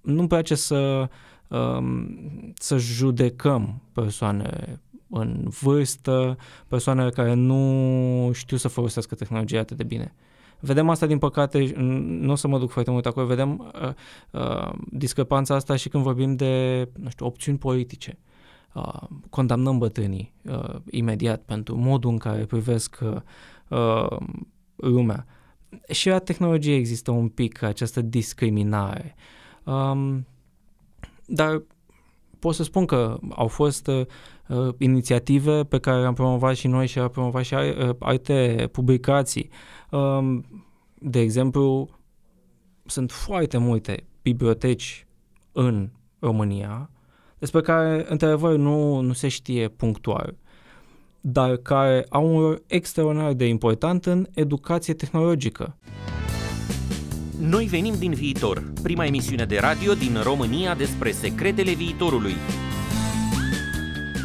nu-mi 0.00 0.28
place 0.28 0.54
să 0.54 1.08
um, 1.48 2.52
să 2.54 2.76
judecăm 2.76 3.82
persoane 3.92 4.80
în 5.10 5.48
vârstă, 5.60 6.36
persoane 6.68 7.10
care 7.10 7.34
nu 7.34 8.30
știu 8.32 8.56
să 8.56 8.68
folosească 8.68 9.14
tehnologia 9.14 9.58
atât 9.58 9.76
de 9.76 9.84
bine. 9.84 10.14
Vedem 10.60 10.88
asta, 10.88 11.06
din 11.06 11.18
păcate, 11.18 11.72
nu 12.06 12.32
o 12.32 12.34
să 12.34 12.48
mă 12.48 12.58
duc 12.58 12.70
foarte 12.70 12.90
mult 12.90 13.06
acolo, 13.06 13.26
vedem 13.26 13.72
uh, 13.82 13.90
uh, 14.30 14.72
discrepanța 14.90 15.54
asta 15.54 15.76
și 15.76 15.88
când 15.88 16.02
vorbim 16.02 16.36
de, 16.36 16.88
nu 16.94 17.08
știu, 17.08 17.26
opțiuni 17.26 17.58
politice. 17.58 18.18
Uh, 18.74 19.02
condamnăm 19.30 19.78
bătrânii 19.78 20.34
uh, 20.44 20.74
imediat 20.90 21.42
pentru 21.42 21.76
modul 21.76 22.10
în 22.10 22.18
care 22.18 22.44
privesc 22.44 22.98
uh, 23.02 23.16
uh, 23.68 24.18
lumea. 24.76 25.26
Și 25.90 26.08
la 26.08 26.18
tehnologie 26.18 26.74
există 26.74 27.10
un 27.10 27.28
pic 27.28 27.62
această 27.62 28.00
discriminare. 28.00 29.14
Um, 29.64 30.26
dar 31.26 31.62
pot 32.46 32.54
să 32.54 32.62
spun 32.62 32.86
că 32.86 33.18
au 33.28 33.46
fost 33.46 33.86
uh, 33.86 34.06
inițiative 34.78 35.64
pe 35.64 35.78
care 35.78 36.00
le-am 36.00 36.14
promovat 36.14 36.54
și 36.54 36.66
noi 36.66 36.86
și 36.86 36.98
am 36.98 37.08
promovat 37.08 37.44
și 37.44 37.54
uh, 37.54 37.90
alte 37.98 38.68
publicații. 38.72 39.50
Um, 39.90 40.44
de 40.94 41.20
exemplu, 41.20 41.88
sunt 42.84 43.10
foarte 43.10 43.56
multe 43.56 44.06
biblioteci 44.22 45.06
în 45.52 45.90
România 46.18 46.90
despre 47.38 47.60
care, 47.60 48.06
într-adevăr, 48.08 48.56
nu, 48.56 49.00
nu 49.00 49.12
se 49.12 49.28
știe 49.28 49.68
punctual, 49.68 50.36
dar 51.20 51.56
care 51.56 52.06
au 52.08 52.34
un 52.34 52.40
rol 52.40 52.62
extraordinar 52.66 53.32
de 53.32 53.46
important 53.46 54.06
în 54.06 54.26
educație 54.34 54.94
tehnologică. 54.94 55.76
Noi 57.40 57.64
venim 57.64 57.94
din 57.98 58.12
viitor, 58.12 58.72
prima 58.82 59.04
emisiune 59.04 59.44
de 59.44 59.58
radio 59.58 59.94
din 59.94 60.20
România 60.22 60.74
despre 60.74 61.10
secretele 61.10 61.72
viitorului. 61.72 62.32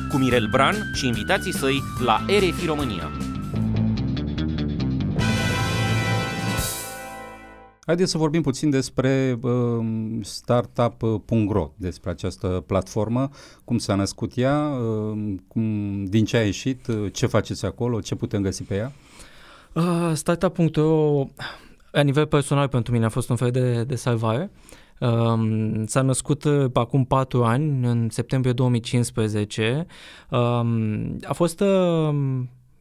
Cu 0.10 0.18
Mirel 0.18 0.48
Bran 0.52 0.76
și 0.94 1.08
invitații 1.08 1.54
săi 1.54 1.82
la 2.06 2.26
RFI 2.28 2.66
România. 2.66 3.12
Haideți 7.86 8.12
să 8.12 8.18
vorbim 8.18 8.42
puțin 8.42 8.70
despre 8.70 9.40
uh, 9.42 9.52
startup.ro, 10.22 11.72
despre 11.78 12.10
această 12.10 12.64
platformă, 12.68 13.30
cum 13.64 13.78
s-a 13.78 13.96
născut 13.96 14.32
ea, 14.36 14.68
uh, 14.68 15.36
cum, 15.48 15.64
din 16.06 16.26
ce 16.26 16.38
a 16.38 16.46
ieșit, 16.46 16.88
uh, 16.88 17.14
ce 17.14 17.26
faceți 17.26 17.66
acolo, 17.66 18.02
ce 18.02 18.16
putem 18.16 18.42
găsi 18.42 18.64
pe 18.64 18.76
ea? 18.76 18.92
Uh, 19.74 20.12
startup.ro 20.14 21.26
la 21.92 22.02
nivel 22.02 22.26
personal 22.26 22.68
pentru 22.68 22.94
mine 22.94 23.06
a 23.06 23.10
fost 23.10 23.30
un 23.30 23.36
fel 23.36 23.52
de, 23.52 23.84
de 23.84 23.96
salvare. 23.96 24.52
Um, 25.00 25.86
s-a 25.86 26.02
născut 26.02 26.44
uh, 26.44 26.66
acum 26.74 27.06
patru 27.06 27.44
ani, 27.44 27.88
în 27.88 28.10
septembrie 28.10 28.54
2015. 28.54 29.86
Um, 30.30 31.18
a 31.24 31.34
fost... 31.34 31.60
Uh, 31.60 32.16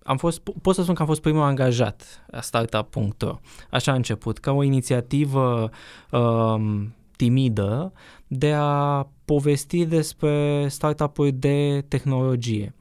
am 0.03 0.17
fost, 0.17 0.41
pot 0.63 0.75
să 0.75 0.83
spun 0.83 0.95
că 0.95 1.01
am 1.01 1.09
fost 1.09 1.21
primul 1.21 1.43
angajat 1.43 2.25
la 2.27 2.41
startup.ro. 2.41 3.39
Așa 3.71 3.93
a 3.93 3.95
început, 3.95 4.39
ca 4.39 4.53
o 4.53 4.63
inițiativă 4.63 5.71
um, 6.11 6.95
timidă 7.17 7.93
de 8.27 8.53
a 8.53 9.07
povesti 9.25 9.85
despre 9.85 10.67
startup-uri 10.69 11.33
de 11.33 11.85
tehnologie. 11.89 12.75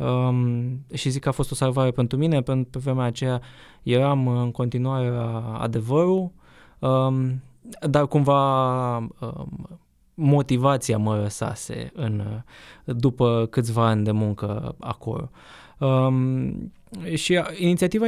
Um, 0.00 0.84
și 0.94 1.10
zic 1.10 1.22
că 1.22 1.28
a 1.28 1.32
fost 1.32 1.50
o 1.50 1.54
salvare 1.54 1.90
pentru 1.90 2.18
mine, 2.18 2.42
pentru 2.42 2.68
pe 2.70 2.78
vremea 2.78 3.04
aceea 3.04 3.40
eram 3.82 4.28
în 4.28 4.50
continuare 4.50 5.08
la 5.08 5.56
adevărul, 5.58 6.32
um, 6.78 7.42
dar 7.88 8.06
cumva 8.06 8.96
um, 8.96 9.78
motivația 10.14 10.98
mă 10.98 11.16
lăsase 11.16 11.90
în, 11.94 12.42
după 12.84 13.46
câțiva 13.50 13.86
ani 13.86 14.04
de 14.04 14.10
muncă 14.10 14.74
acolo. 14.78 15.30
Um, 15.78 16.72
și 17.14 17.42
inițiativa, 17.56 18.06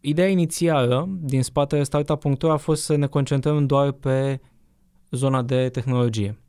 ideea 0.00 0.28
inițială 0.28 1.08
din 1.20 1.42
spatele 1.42 1.82
startup.ro 1.82 2.52
a 2.52 2.56
fost 2.56 2.82
să 2.84 2.96
ne 2.96 3.06
concentrăm 3.06 3.66
doar 3.66 3.90
pe 3.90 4.40
zona 5.10 5.42
de 5.42 5.68
tehnologie. 5.68 6.41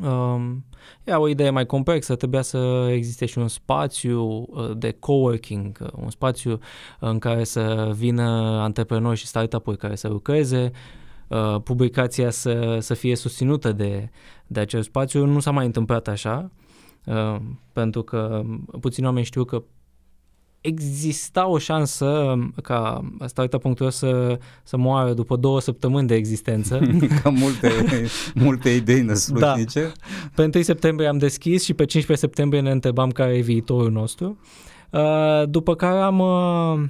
Um, 0.00 0.64
era 1.04 1.18
o 1.18 1.28
idee 1.28 1.50
mai 1.50 1.66
complexă, 1.66 2.16
trebuia 2.16 2.42
să 2.42 2.88
existe 2.90 3.26
și 3.26 3.38
un 3.38 3.48
spațiu 3.48 4.22
uh, 4.24 4.70
de 4.76 4.90
coworking, 4.90 5.78
uh, 5.82 5.88
un 6.02 6.10
spațiu 6.10 6.58
în 7.00 7.18
care 7.18 7.44
să 7.44 7.92
vină 7.96 8.22
antreprenori 8.62 9.18
și 9.18 9.26
startup-uri 9.26 9.76
care 9.76 9.94
să 9.94 10.08
lucreze, 10.08 10.70
uh, 11.28 11.60
publicația 11.64 12.30
să, 12.30 12.78
să 12.80 12.94
fie 12.94 13.16
susținută 13.16 13.72
de, 13.72 14.10
de 14.46 14.60
acel 14.60 14.82
spațiu. 14.82 15.24
Nu 15.24 15.40
s-a 15.40 15.50
mai 15.50 15.66
întâmplat 15.66 16.08
așa, 16.08 16.50
pentru 17.72 18.02
că 18.02 18.42
puțini 18.80 19.06
oameni 19.06 19.24
știu 19.24 19.44
că 19.44 19.62
exista 20.62 21.48
o 21.48 21.58
șansă 21.58 22.34
ca 22.62 23.10
startup.ro 23.26 23.90
să, 23.90 24.38
să 24.62 24.76
moară 24.76 25.12
după 25.12 25.36
două 25.36 25.60
săptămâni 25.60 26.06
de 26.06 26.14
existență. 26.14 26.80
ca 27.22 27.30
multe, 27.30 27.70
multe 28.34 28.70
idei 28.70 29.02
năslușnice. 29.02 29.82
Da. 29.82 29.92
Pe 30.34 30.50
1 30.54 30.62
septembrie 30.62 31.08
am 31.08 31.18
deschis 31.18 31.64
și 31.64 31.74
pe 31.74 31.84
15 31.84 32.26
septembrie 32.26 32.60
ne 32.60 32.70
întrebam 32.70 33.10
care 33.10 33.36
e 33.36 33.40
viitorul 33.40 33.90
nostru. 33.90 34.38
Uh, 34.90 35.48
după 35.48 35.74
care 35.74 35.98
am, 35.98 36.18
uh, 36.18 36.88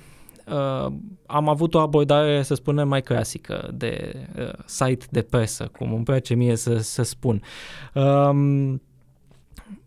uh, 0.54 0.92
am 1.26 1.48
avut 1.48 1.74
o 1.74 1.78
abordare, 1.78 2.42
să 2.42 2.54
spunem, 2.54 2.88
mai 2.88 3.02
clasică 3.02 3.70
de 3.74 4.12
site 4.66 5.06
de 5.10 5.22
presă, 5.22 5.70
cum 5.78 5.94
îmi 5.94 6.04
place 6.04 6.34
mie 6.34 6.56
să, 6.56 6.76
să 6.76 7.02
spun. 7.02 7.42
Um, 7.94 8.80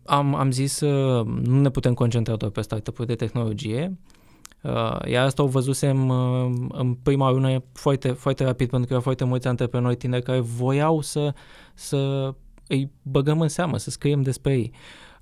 am, 0.06 0.34
am 0.34 0.50
zis 0.50 0.80
uh, 0.80 1.26
nu 1.26 1.60
ne 1.60 1.70
putem 1.70 1.94
concentra 1.94 2.36
doar 2.36 2.50
pe 2.50 2.60
startup-uri 2.60 3.08
de 3.08 3.14
tehnologie, 3.14 3.96
Uh, 4.62 4.98
iar 5.04 5.24
asta 5.24 5.42
o 5.42 5.46
văzusem 5.46 6.08
uh, 6.08 6.52
în 6.68 6.94
prima 6.94 7.30
lună 7.30 7.62
foarte, 7.72 8.08
foarte 8.08 8.44
rapid, 8.44 8.68
pentru 8.68 8.86
că 8.86 8.92
erau 8.92 9.02
foarte 9.02 9.24
mulți 9.24 9.46
antreprenori 9.46 9.96
tineri 9.96 10.22
care 10.22 10.40
voiau 10.40 11.00
să, 11.00 11.34
să 11.74 12.32
îi 12.66 12.90
băgăm 13.02 13.40
în 13.40 13.48
seamă, 13.48 13.76
să 13.76 13.90
scriem 13.90 14.22
despre 14.22 14.52
ei. 14.52 14.72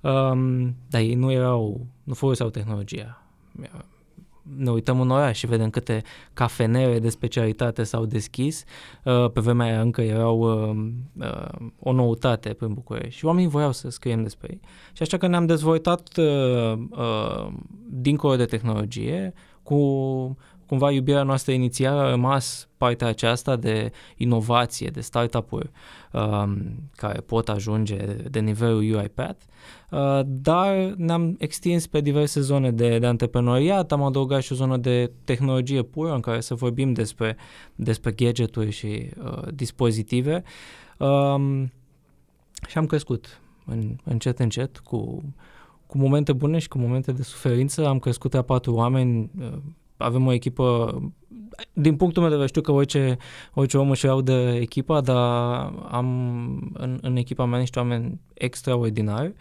Um, 0.01 0.75
dar 0.89 1.01
ei 1.01 1.15
nu 1.15 1.31
erau, 1.31 1.85
nu 2.03 2.13
foloseau 2.13 2.49
tehnologia 2.49 3.21
ne 4.57 4.71
uităm 4.71 5.01
în 5.01 5.09
oraș 5.09 5.37
și 5.37 5.47
vedem 5.47 5.69
câte 5.69 6.03
cafenele 6.33 6.99
de 6.99 7.09
specialitate 7.09 7.83
s-au 7.83 8.05
deschis, 8.05 8.63
uh, 9.03 9.31
pe 9.31 9.39
vremea 9.39 9.65
aia 9.65 9.81
încă 9.81 10.01
erau 10.01 10.39
uh, 10.39 10.85
uh, 11.19 11.67
o 11.79 11.91
noutate 11.91 12.53
prin 12.53 12.73
București 12.73 13.17
și 13.17 13.25
oamenii 13.25 13.49
voiau 13.49 13.71
să 13.71 13.89
scriem 13.89 14.23
despre 14.23 14.47
ei. 14.51 14.59
Și 14.93 15.01
așa 15.01 15.17
că 15.17 15.27
ne-am 15.27 15.45
dezvoltat 15.45 16.09
dincolo 17.89 18.35
de 18.35 18.45
tehnologie 18.45 19.33
cu 19.63 20.37
cumva 20.67 20.91
iubirea 20.91 21.23
noastră 21.23 21.51
inițială 21.51 21.99
a 22.01 22.09
rămas 22.09 22.67
partea 22.77 23.07
aceasta 23.07 23.55
de 23.55 23.91
inovație, 24.17 24.87
de 24.87 25.01
startup-uri 25.01 25.69
um, 26.11 26.57
care 26.95 27.19
pot 27.19 27.49
ajunge 27.49 27.95
de 28.29 28.39
nivelul 28.39 28.79
UiPath, 28.79 29.43
uh, 29.91 30.19
dar 30.25 30.75
ne-am 30.97 31.35
extins 31.39 31.87
pe 31.87 32.01
diverse 32.01 32.41
zone 32.41 32.71
de, 32.71 32.99
de 32.99 33.05
antreprenoriat, 33.05 33.91
am 33.91 34.03
adăugat 34.03 34.41
și 34.41 34.51
o 34.51 34.55
zonă 34.55 34.77
de 34.77 35.11
tehnologie 35.23 35.81
pură 35.81 36.13
în 36.13 36.19
care 36.19 36.39
să 36.39 36.55
vorbim 36.55 36.93
despre, 36.93 37.37
despre 37.75 38.11
gadgeturi 38.11 38.71
și 38.71 39.09
uh, 39.23 39.53
dispozitive. 39.53 40.43
Um, 40.97 41.71
și 42.67 42.77
am 42.77 42.85
crescut 42.85 43.41
în, 43.65 43.95
încet, 44.03 44.39
încet, 44.39 44.77
cu, 44.77 45.23
cu 45.87 45.97
momente 45.97 46.33
bune 46.33 46.57
și 46.57 46.67
cu 46.67 46.77
momente 46.77 47.11
de 47.11 47.23
suferință. 47.23 47.87
Am 47.87 47.99
crescut 47.99 48.33
a 48.33 48.41
patru 48.41 48.73
oameni, 48.73 49.29
uh, 49.39 49.57
avem 49.97 50.25
o 50.25 50.31
echipă, 50.31 50.95
din 51.73 51.95
punctul 51.95 52.21
meu 52.21 52.31
de 52.31 52.37
vedere 52.37 52.47
știu 52.47 52.61
că 52.61 52.71
orice, 52.71 53.17
orice 53.53 53.77
om 53.77 53.89
își 53.89 54.05
iau 54.05 54.21
de 54.21 54.55
echipa, 54.55 55.01
dar 55.01 55.17
am 55.89 56.07
în, 56.73 56.99
în 57.01 57.15
echipa 57.15 57.45
mea 57.45 57.59
niște 57.59 57.79
oameni 57.79 58.19
extraordinari 58.33 59.33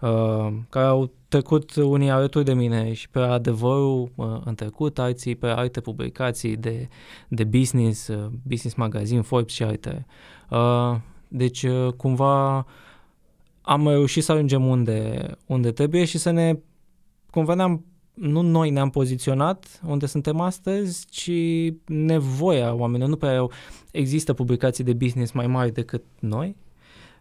uh, 0.00 0.48
care 0.68 0.86
au 0.86 1.10
trecut 1.28 1.74
unii 1.74 2.10
alături 2.10 2.44
de 2.44 2.54
mine 2.54 2.92
și 2.92 3.08
pe 3.08 3.18
adevărul 3.18 4.12
uh, 4.14 4.40
în 4.44 4.54
trecut, 4.54 4.98
alții 4.98 5.36
pe 5.36 5.46
alte 5.46 5.80
publicații 5.80 6.56
de, 6.56 6.88
de 7.28 7.44
business, 7.44 8.08
uh, 8.08 8.26
business 8.42 8.76
magazine, 8.76 9.20
Forbes 9.20 9.52
și 9.52 9.62
alte. 9.62 10.06
Uh, 10.50 10.96
deci, 11.28 11.62
uh, 11.62 11.92
cumva, 11.96 12.66
am 13.62 13.88
reușit 13.88 14.24
să 14.24 14.32
ajungem 14.32 14.66
unde, 14.66 15.30
unde 15.46 15.72
trebuie 15.72 16.04
și 16.04 16.18
să 16.18 16.30
ne, 16.30 16.58
cumva 17.30 17.54
ne-am 17.54 17.84
nu 18.20 18.40
noi 18.40 18.70
ne-am 18.70 18.90
poziționat 18.90 19.80
unde 19.86 20.06
suntem 20.06 20.40
astăzi, 20.40 21.06
ci 21.10 21.30
nevoia 21.86 22.74
oamenilor. 22.74 23.08
Nu 23.08 23.16
prea 23.16 23.46
există 23.90 24.32
publicații 24.32 24.84
de 24.84 24.92
business 24.92 25.32
mai 25.32 25.46
mari 25.46 25.72
decât 25.72 26.02
noi, 26.20 26.56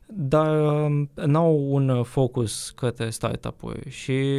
dar 0.08 0.84
um, 0.86 1.10
n-au 1.25 1.74
un 1.74 2.04
focus 2.04 2.70
către 2.70 3.10
startup-uri 3.10 3.89
și 3.89 4.34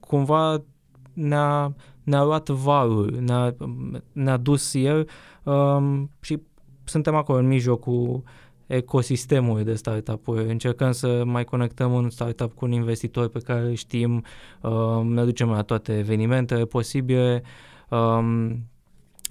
cumva 0.00 0.64
ne-a, 1.12 1.74
ne-a 2.02 2.24
luat 2.24 2.48
valul, 2.48 3.18
ne-a, 3.20 3.56
ne-a 4.12 4.36
dus 4.36 4.74
el 4.74 5.08
um, 5.42 6.10
și 6.20 6.42
suntem 6.84 7.14
acolo 7.14 7.38
în 7.38 7.46
mijlocul 7.46 8.22
ecosistemul 8.66 9.62
de 9.62 9.74
startup-uri. 9.74 10.50
Încercăm 10.50 10.92
să 10.92 11.24
mai 11.24 11.44
conectăm 11.44 11.92
un 11.92 12.10
startup 12.10 12.54
cu 12.54 12.64
un 12.64 12.72
investitor 12.72 13.28
pe 13.28 13.38
care 13.38 13.60
îl 13.60 13.74
știm, 13.74 14.24
um, 14.60 15.12
ne 15.12 15.24
ducem 15.24 15.50
la 15.50 15.62
toate 15.62 15.98
evenimentele 15.98 16.64
posibile, 16.64 17.42
um, 17.90 18.66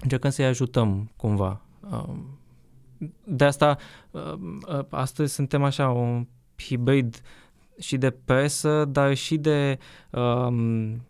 încercăm 0.02 0.30
să-i 0.30 0.44
ajutăm 0.44 1.10
cumva. 1.16 1.60
Um, 1.90 2.38
de 3.24 3.44
asta, 3.44 3.76
uh, 4.10 4.84
astăzi 4.88 5.34
suntem 5.34 5.62
așa 5.62 5.90
un 5.90 6.26
hibrid 6.58 7.22
și 7.78 7.96
de 7.96 8.10
presă, 8.10 8.84
dar 8.84 9.14
și 9.14 9.36
de 9.36 9.78
um, 10.10 11.02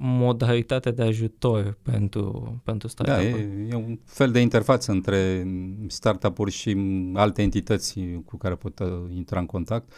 modalitate 0.00 0.90
de 0.90 1.02
ajutor 1.02 1.78
pentru, 1.82 2.54
pentru 2.64 2.88
startup 2.88 3.16
Da, 3.16 3.22
e, 3.22 3.68
e 3.70 3.74
un 3.74 3.98
fel 4.04 4.30
de 4.30 4.40
interfață 4.40 4.92
între 4.92 5.46
startup-uri 5.86 6.50
și 6.50 6.76
alte 7.14 7.42
entități 7.42 8.00
cu 8.24 8.36
care 8.36 8.54
pot 8.54 8.78
uh, 8.78 8.88
intra 9.14 9.38
în 9.40 9.46
contact. 9.46 9.92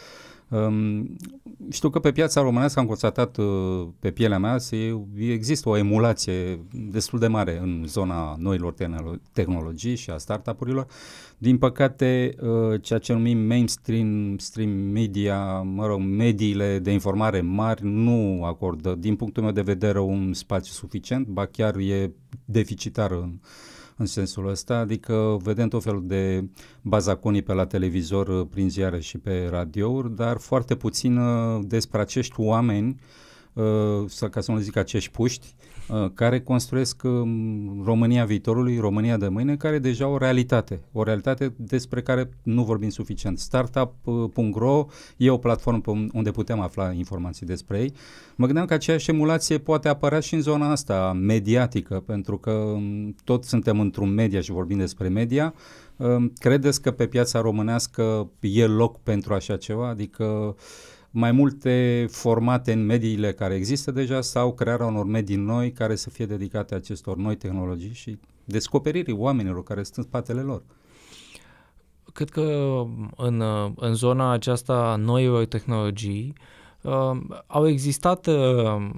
Um, 0.51 1.17
știu 1.71 1.91
că 1.91 1.99
pe 1.99 2.13
piața 2.13 2.41
românească 2.41 2.81
am 2.81 2.87
constatat 2.87 3.37
uh, 3.37 3.89
pe 3.99 4.11
pielea 4.11 4.39
mea 4.39 4.59
se, 4.59 5.01
există 5.17 5.69
o 5.69 5.77
emulație 5.77 6.65
destul 6.71 7.19
de 7.19 7.27
mare 7.27 7.59
în 7.59 7.85
zona 7.87 8.35
noilor 8.39 8.75
tehnologii 9.33 9.95
și 9.95 10.11
a 10.11 10.17
startup-urilor. 10.17 10.87
Din 11.39 11.59
păcate, 11.59 12.35
uh, 12.41 12.83
ceea 12.83 12.99
ce 12.99 13.13
numim 13.13 13.39
mainstream 13.39 14.39
stream 14.39 14.71
media, 14.71 15.61
mă 15.61 15.87
rog, 15.87 16.01
mediile 16.01 16.79
de 16.79 16.91
informare 16.91 17.41
mari 17.41 17.85
nu 17.85 18.45
acordă, 18.45 18.95
din 18.95 19.17
punctul 19.17 19.43
meu 19.43 19.53
de 19.53 19.63
vedere, 19.63 20.01
un 20.01 20.33
spațiu 20.33 20.73
suficient, 20.73 21.27
ba 21.27 21.47
chiar 21.47 21.77
e 21.77 22.13
deficitar 22.45 23.11
în, 23.11 23.39
în 24.01 24.07
sensul 24.07 24.49
ăsta, 24.49 24.77
adică 24.77 25.37
vedem 25.43 25.69
tot 25.69 25.83
felul 25.83 26.07
de 26.07 26.45
bazaconii 26.83 27.43
pe 27.43 27.53
la 27.53 27.67
televizor, 27.67 28.29
uh, 28.29 28.47
prin 28.51 28.71
ziare 28.71 29.01
și 29.01 29.19
pe 29.19 29.49
radiouri, 29.51 30.15
dar 30.17 30.39
foarte 30.39 30.75
puțin 30.77 31.17
uh, 31.17 31.61
despre 31.67 32.01
acești 32.01 32.35
oameni, 32.37 33.01
sau 34.07 34.29
ca 34.29 34.41
să 34.41 34.53
nu 34.53 34.59
zic 34.59 34.77
acești 34.77 35.11
puști, 35.11 35.55
Uh, 35.91 36.11
care 36.15 36.41
construiesc 36.41 37.03
um, 37.03 37.83
România 37.85 38.25
viitorului, 38.25 38.79
România 38.79 39.17
de 39.17 39.29
mâine, 39.29 39.57
care 39.57 39.75
e 39.75 39.79
deja 39.79 40.07
o 40.07 40.17
realitate, 40.17 40.81
o 40.93 41.03
realitate 41.03 41.53
despre 41.57 42.03
care 42.03 42.31
nu 42.43 42.65
vorbim 42.65 42.89
suficient. 42.89 43.39
Startup.ro 43.39 44.87
e 45.17 45.31
o 45.31 45.37
platformă 45.37 45.81
unde 46.13 46.31
putem 46.31 46.61
afla 46.61 46.93
informații 46.93 47.47
despre 47.47 47.81
ei. 47.81 47.93
Mă 48.37 48.45
gândeam 48.45 48.67
că 48.67 48.75
aceeași 48.75 49.11
emulație 49.11 49.59
poate 49.59 49.89
apărea 49.89 50.21
și 50.21 50.35
în 50.35 50.41
zona 50.41 50.71
asta 50.71 51.13
mediatică, 51.13 52.03
pentru 52.07 52.39
că 52.39 52.51
um, 52.51 53.15
tot 53.25 53.45
suntem 53.45 53.81
într-un 53.81 54.15
media 54.15 54.41
și 54.41 54.53
vorbim 54.53 54.79
despre 54.79 55.09
media. 55.09 55.55
Um, 55.97 56.33
credeți 56.39 56.83
că 56.83 56.91
pe 56.91 57.07
piața 57.07 57.41
românească 57.41 58.31
e 58.41 58.67
loc 58.67 59.01
pentru 59.03 59.35
așa 59.35 59.57
ceva? 59.57 59.89
Adică 59.89 60.25
uh, 60.25 60.55
mai 61.11 61.33
multe 61.33 62.07
formate 62.11 62.73
în 62.73 62.85
mediile 62.85 63.33
care 63.33 63.55
există 63.55 63.91
deja 63.91 64.21
sau 64.21 64.53
crearea 64.53 64.87
unor 64.87 65.05
medii 65.05 65.37
noi 65.37 65.73
care 65.73 65.95
să 65.95 66.11
fie 66.11 66.27
dedicate 66.27 66.75
acestor 66.75 67.17
noi 67.17 67.37
tehnologii 67.37 67.93
și 67.93 68.19
descoperirii 68.45 69.15
oamenilor 69.19 69.63
care 69.63 69.83
sunt 69.83 69.97
în 69.97 70.03
spatele 70.03 70.41
lor. 70.41 70.63
Cred 72.13 72.31
că 72.31 72.83
în, 73.17 73.43
în 73.77 73.95
zona 73.95 74.31
aceasta 74.31 74.97
noilor 74.99 75.45
tehnologii 75.45 76.33
uh, 76.83 77.21
au 77.47 77.69
existat 77.69 78.27
uh, 78.27 78.91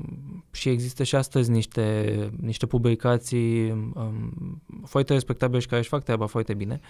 și 0.50 0.68
există 0.68 1.02
și 1.02 1.14
astăzi 1.14 1.50
niște, 1.50 2.30
niște 2.40 2.66
publicații 2.66 3.70
um, 3.70 4.62
foarte 4.84 5.12
respectabile 5.12 5.60
și 5.60 5.66
care 5.66 5.80
își 5.80 5.88
fac 5.88 6.02
treaba 6.02 6.26
foarte 6.26 6.54
bine. 6.54 6.80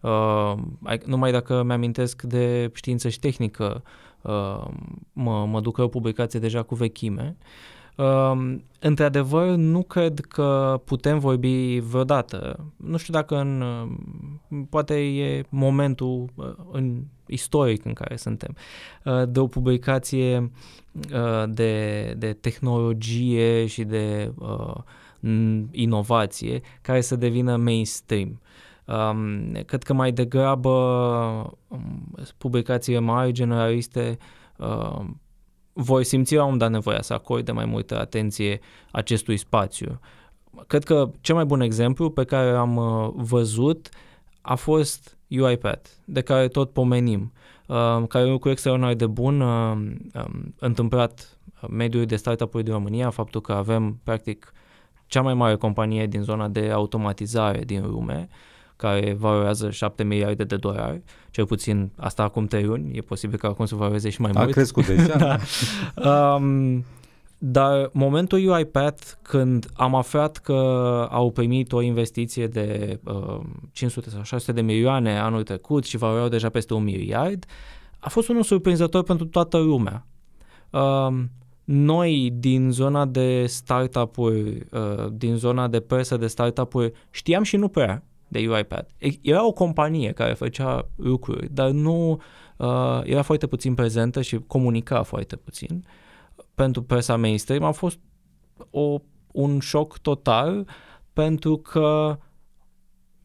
Uh, 0.00 0.54
numai 1.04 1.32
dacă 1.32 1.62
mi-amintesc 1.62 2.22
de 2.22 2.70
știință 2.74 3.08
și 3.08 3.18
tehnică, 3.18 3.82
Uh, 3.84 3.90
mă, 5.12 5.46
mă 5.46 5.60
duc 5.60 5.76
la 5.76 5.84
o 5.84 5.88
publicație 5.88 6.40
deja 6.40 6.62
cu 6.62 6.74
vechime. 6.74 7.36
Uh, 7.96 8.56
într-adevăr, 8.80 9.48
nu 9.48 9.82
cred 9.82 10.20
că 10.20 10.80
putem 10.84 11.18
vorbi 11.18 11.78
vreodată. 11.78 12.64
Nu 12.76 12.96
știu 12.96 13.12
dacă 13.12 13.36
în, 13.36 13.60
uh, 13.60 14.62
poate 14.70 14.94
e 14.94 15.44
momentul 15.48 16.28
uh, 16.34 16.54
în 16.70 17.02
istoric 17.26 17.84
în 17.84 17.92
care 17.92 18.16
suntem, 18.16 18.56
uh, 19.04 19.22
de 19.28 19.40
o 19.40 19.46
publicație 19.46 20.50
uh, 21.14 21.44
de, 21.48 22.14
de 22.18 22.32
tehnologie 22.32 23.66
și 23.66 23.84
de 23.84 24.32
uh, 24.38 24.76
inovație 25.70 26.60
care 26.82 27.00
să 27.00 27.16
devină 27.16 27.56
mainstream. 27.56 28.40
Um, 28.84 29.52
cred 29.66 29.82
că 29.82 29.92
mai 29.92 30.12
degrabă 30.12 30.70
um, 31.68 32.14
publicațiile 32.38 32.98
mari, 32.98 33.32
generaliste, 33.32 34.18
um, 34.56 35.20
voi 35.72 36.04
simți 36.04 36.34
la 36.34 36.44
un 36.44 36.58
dat 36.58 36.70
nevoia 36.70 37.02
să 37.02 37.12
acorde 37.12 37.52
mai 37.52 37.64
multă 37.64 38.00
atenție 38.00 38.60
acestui 38.90 39.36
spațiu. 39.36 40.00
Cred 40.66 40.84
că 40.84 41.10
cel 41.20 41.34
mai 41.34 41.44
bun 41.44 41.60
exemplu 41.60 42.10
pe 42.10 42.24
care 42.24 42.50
am 42.50 42.76
uh, 42.76 43.10
văzut 43.14 43.88
a 44.40 44.54
fost 44.54 45.18
UiPath, 45.28 45.90
de 46.04 46.20
care 46.20 46.48
tot 46.48 46.72
pomenim, 46.72 47.32
uh, 47.66 48.02
care 48.08 48.24
e 48.24 48.26
un 48.26 48.32
lucru 48.32 48.50
extraordinar 48.50 48.94
de 48.94 49.06
bun 49.06 49.40
uh, 49.40 49.72
um, 49.72 50.54
întâmplat 50.58 51.38
mediului 51.70 52.06
de 52.06 52.16
startup-uri 52.16 52.64
din 52.64 52.72
România, 52.72 53.10
faptul 53.10 53.40
că 53.40 53.52
avem, 53.52 54.00
practic, 54.04 54.52
cea 55.06 55.22
mai 55.22 55.34
mare 55.34 55.56
companie 55.56 56.06
din 56.06 56.22
zona 56.22 56.48
de 56.48 56.70
automatizare 56.70 57.60
din 57.64 57.86
lume, 57.86 58.28
uh, 58.30 58.36
care 58.82 59.16
valorează 59.18 59.70
7 59.70 60.04
miliarde 60.04 60.44
de 60.44 60.56
dolari, 60.56 61.02
cel 61.30 61.46
puțin 61.46 61.90
asta 61.96 62.22
acum 62.22 62.46
3 62.46 62.64
luni, 62.64 62.96
e 62.96 63.00
posibil 63.00 63.38
că 63.38 63.46
acum 63.46 63.66
să 63.66 63.74
valoreze 63.74 64.10
și 64.10 64.20
mai 64.20 64.30
A 64.34 64.38
mult. 64.38 64.50
A 64.50 64.52
crescut 64.52 64.86
deja. 64.96 65.16
da. 65.16 65.38
um, 66.34 66.84
dar 67.38 67.90
momentul 67.92 68.48
UiPath, 68.48 69.02
când 69.22 69.66
am 69.74 69.94
aflat 69.94 70.36
că 70.36 70.52
au 71.10 71.30
primit 71.30 71.72
o 71.72 71.80
investiție 71.80 72.46
de 72.46 72.98
uh, 73.04 73.40
500 73.72 74.10
sau 74.10 74.22
600 74.22 74.52
de 74.52 74.66
milioane 74.66 75.18
anul 75.18 75.42
trecut 75.42 75.84
și 75.84 75.96
valoreau 75.96 76.28
deja 76.28 76.48
peste 76.48 76.74
un 76.74 76.82
miliard, 76.82 77.44
a 77.98 78.08
fost 78.08 78.28
unul 78.28 78.42
surprinzător 78.42 79.02
pentru 79.02 79.26
toată 79.26 79.58
lumea. 79.58 80.06
Uh, 80.70 81.22
noi 81.64 82.32
din 82.34 82.70
zona 82.70 83.04
de 83.04 83.46
startup-uri, 83.46 84.66
uh, 84.70 85.06
din 85.12 85.36
zona 85.36 85.68
de 85.68 85.80
presă 85.80 86.16
de 86.16 86.26
startup-uri, 86.26 86.92
știam 87.10 87.42
și 87.42 87.56
nu 87.56 87.68
prea 87.68 88.04
de 88.32 88.48
UiPath. 88.48 88.90
Era 89.20 89.46
o 89.46 89.52
companie 89.52 90.12
care 90.12 90.32
făcea 90.32 90.88
lucruri, 90.96 91.54
dar 91.54 91.70
nu 91.70 92.20
uh, 92.56 93.00
era 93.04 93.22
foarte 93.22 93.46
puțin 93.46 93.74
prezentă 93.74 94.22
și 94.22 94.38
comunica 94.46 95.02
foarte 95.02 95.36
puțin. 95.36 95.84
Pentru 96.54 96.82
presa 96.82 97.16
mainstream 97.16 97.62
a 97.62 97.70
fost 97.70 97.98
o, 98.70 98.98
un 99.32 99.58
șoc 99.58 99.98
total 99.98 100.68
pentru 101.12 101.56
că 101.56 102.18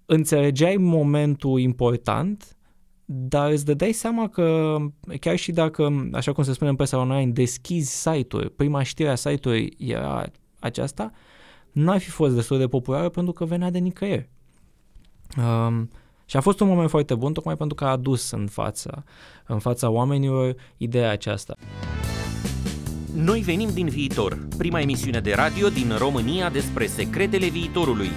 înțelegeai 0.06 0.76
momentul 0.76 1.60
important, 1.60 2.58
dar 3.06 3.52
îți 3.52 3.66
dădeai 3.66 3.92
seama 3.92 4.28
că 4.28 4.78
chiar 5.20 5.36
și 5.36 5.52
dacă, 5.52 6.10
așa 6.14 6.32
cum 6.32 6.44
se 6.44 6.54
spune 6.54 6.70
în 6.70 6.76
presa 6.76 6.98
online, 6.98 7.32
deschizi 7.32 8.02
site-uri, 8.02 8.50
prima 8.50 8.84
știre 8.84 9.10
a 9.10 9.16
site-ului 9.16 9.74
era 9.78 10.26
aceasta, 10.60 11.12
n-ar 11.72 12.00
fi 12.00 12.10
fost 12.10 12.36
destul 12.36 12.58
de 12.58 12.68
populară 12.68 13.10
pentru 13.10 13.34
că 13.34 13.46
venea 13.46 13.70
de 13.70 13.78
nicăieri. 13.78 14.30
Um, 15.38 15.90
Și 16.26 16.38
a 16.38 16.42
fost 16.42 16.60
un 16.60 16.68
moment 16.68 16.90
foarte 16.90 17.16
bun 17.16 17.34
tocmai 17.34 17.56
pentru 17.56 17.76
că 17.76 17.86
a 17.86 17.90
adus 17.90 18.32
în 18.32 18.48
fața, 18.48 19.04
în 19.46 19.60
fața 19.60 19.90
oamenilor 19.90 20.56
ideea 20.78 21.12
aceasta. 21.12 21.56
Noi 23.14 23.40
venim 23.40 23.70
din 23.74 23.88
viitor, 23.88 24.48
prima 24.58 24.80
emisiune 24.80 25.20
de 25.20 25.34
radio 25.34 25.68
din 25.70 25.96
România 25.98 26.50
despre 26.50 26.86
secretele 26.86 27.48
viitorului. 27.48 28.10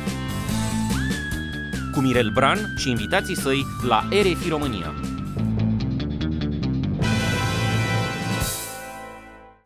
Cu 1.92 2.00
Mirel 2.00 2.30
Bran 2.34 2.58
și 2.76 2.90
invitații 2.90 3.36
săi 3.36 3.64
la 3.88 4.08
RFI 4.10 4.48
România. 4.48 5.09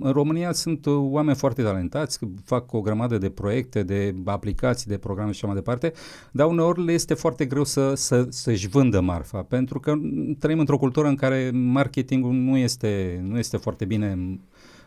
În 0.05 0.13
România 0.13 0.53
sunt 0.53 0.87
uh, 0.87 0.95
oameni 0.97 1.37
foarte 1.37 1.63
talentați, 1.63 2.19
fac 2.45 2.73
o 2.73 2.81
grămadă 2.81 3.19
de 3.19 3.31
proiecte, 3.31 3.83
de 3.83 4.15
aplicații, 4.25 4.91
de 4.91 4.99
programe 4.99 5.31
și 5.31 5.37
așa 5.37 5.47
mai 5.47 5.57
departe, 5.57 5.93
dar 6.33 6.47
uneori 6.47 6.85
le 6.85 6.93
este 6.93 7.15
foarte 7.15 7.45
greu 7.45 7.65
să, 7.65 7.95
să, 7.95 8.27
să-și 8.29 8.69
vândă 8.69 9.01
marfa, 9.01 9.43
pentru 9.43 9.81
că 9.81 9.95
trăim 10.39 10.59
într-o 10.59 10.79
cultură 10.79 11.09
în 11.09 11.15
care 11.15 11.51
marketingul 11.55 12.33
nu 12.33 12.57
este, 12.57 13.21
nu 13.23 13.39
este 13.39 13.57
foarte 13.57 13.85
bine 13.85 14.39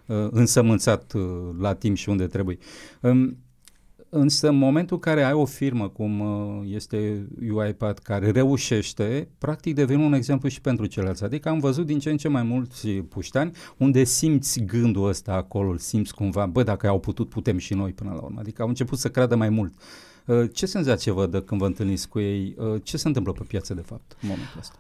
uh, 0.06 0.28
însămânțat 0.32 1.14
uh, 1.14 1.24
la 1.60 1.74
timp 1.74 1.96
și 1.96 2.10
unde 2.10 2.28
trebuie. 2.28 2.58
Um, 3.02 3.38
Însă 4.10 4.48
în 4.48 4.56
momentul 4.56 4.96
în 4.96 5.02
care 5.02 5.24
ai 5.24 5.34
o 5.34 5.46
firmă 5.46 5.90
cum 5.90 6.20
uh, 6.20 6.64
este 6.74 7.28
UiPath 7.50 8.02
care 8.02 8.32
reușește, 8.32 9.28
practic 9.38 9.76
devine 9.76 10.04
un 10.04 10.14
exemplu 10.14 10.50
și 10.50 10.62
pentru 10.62 10.86
ceilalți. 10.86 11.24
Adică 11.24 11.50
am 11.50 11.60
văzut 11.60 11.86
din 11.86 12.00
ce 12.00 12.10
în 12.10 12.18
ce 12.18 12.28
mai 12.28 12.44
mulți 12.44 12.88
puștani 12.90 13.52
unde 13.78 14.04
simți 14.04 14.60
gândul 14.60 15.08
ăsta 15.08 15.34
acolo, 15.34 15.70
îl 15.70 15.78
simți 15.78 16.14
cumva, 16.14 16.46
bă, 16.46 16.64
dacă 16.64 16.88
au 16.88 17.00
putut, 17.00 17.30
putem 17.30 17.58
și 17.58 17.74
noi 17.74 17.94
până 17.94 18.12
la 18.14 18.22
urmă. 18.22 18.40
Adică 18.40 18.62
au 18.62 18.68
început 18.68 18.98
să 18.98 19.10
creadă 19.10 19.36
mai 19.36 19.50
mult. 19.50 19.74
Uh, 20.26 20.50
ce 20.54 20.66
senzație 20.66 21.12
vă 21.12 21.26
dă 21.26 21.42
când 21.42 21.60
vă 21.60 21.66
întâlniți 21.66 22.10
cu 22.10 22.20
ei? 22.20 22.56
Uh, 22.58 22.82
ce 22.84 22.98
se 22.98 23.08
întâmplă 23.08 23.32
pe 23.32 23.44
piață 23.48 23.74
de 23.74 23.82
fapt 23.82 24.18
în 24.22 24.28
momentul 24.30 24.60
ăsta? 24.60 24.76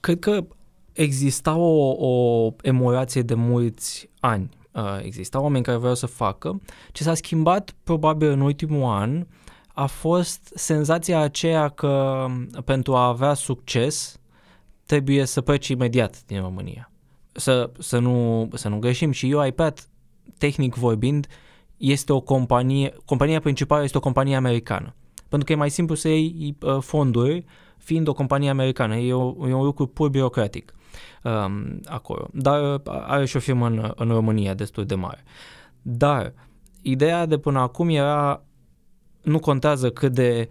Cred 0.00 0.18
că 0.18 0.46
exista 0.92 1.56
o, 1.56 1.90
o 2.06 2.54
emorație 2.62 3.22
de 3.22 3.34
mulți 3.34 4.08
ani 4.20 4.48
uh, 4.76 4.98
exista 5.02 5.40
oameni 5.40 5.64
care 5.64 5.76
vreau 5.76 5.94
să 5.94 6.06
facă. 6.06 6.60
Ce 6.92 7.02
s-a 7.02 7.14
schimbat 7.14 7.74
probabil 7.84 8.28
în 8.28 8.40
ultimul 8.40 8.90
an 8.90 9.26
a 9.66 9.86
fost 9.86 10.52
senzația 10.54 11.20
aceea 11.20 11.68
că 11.68 12.26
pentru 12.64 12.94
a 12.94 13.06
avea 13.06 13.34
succes 13.34 14.20
trebuie 14.86 15.24
să 15.24 15.40
pleci 15.40 15.68
imediat 15.68 16.22
din 16.26 16.40
România. 16.40 16.90
Să, 17.32 17.70
să, 17.78 17.98
nu, 17.98 18.48
să 18.54 18.68
nu 18.68 18.78
greșim 18.78 19.10
și 19.10 19.36
iPad, 19.46 19.88
tehnic 20.38 20.74
vorbind, 20.74 21.26
este 21.76 22.12
o 22.12 22.20
companie, 22.20 22.94
compania 23.04 23.40
principală 23.40 23.84
este 23.84 23.96
o 23.96 24.00
companie 24.00 24.36
americană. 24.36 24.94
Pentru 25.28 25.46
că 25.46 25.52
e 25.52 25.56
mai 25.56 25.70
simplu 25.70 25.94
să 25.94 26.08
iei 26.08 26.56
uh, 26.60 26.78
fonduri 26.80 27.44
fiind 27.78 28.08
o 28.08 28.12
companie 28.12 28.50
americană. 28.50 28.96
E, 28.96 29.12
o, 29.12 29.48
e 29.48 29.52
un 29.52 29.64
lucru 29.64 29.86
pur 29.86 30.08
birocratic 30.08 30.74
um, 31.22 31.80
acolo. 31.84 32.28
Dar 32.32 32.74
uh, 32.74 32.80
are 32.84 33.24
și 33.24 33.36
o 33.36 33.40
firmă 33.40 33.66
în, 33.66 33.92
în 33.96 34.08
România 34.08 34.54
destul 34.54 34.84
de 34.84 34.94
mare. 34.94 35.24
Dar 35.82 36.32
ideea 36.82 37.26
de 37.26 37.38
până 37.38 37.58
acum 37.58 37.88
era 37.88 38.42
nu 39.22 39.38
contează 39.38 39.90
cât 39.90 40.12
de 40.12 40.48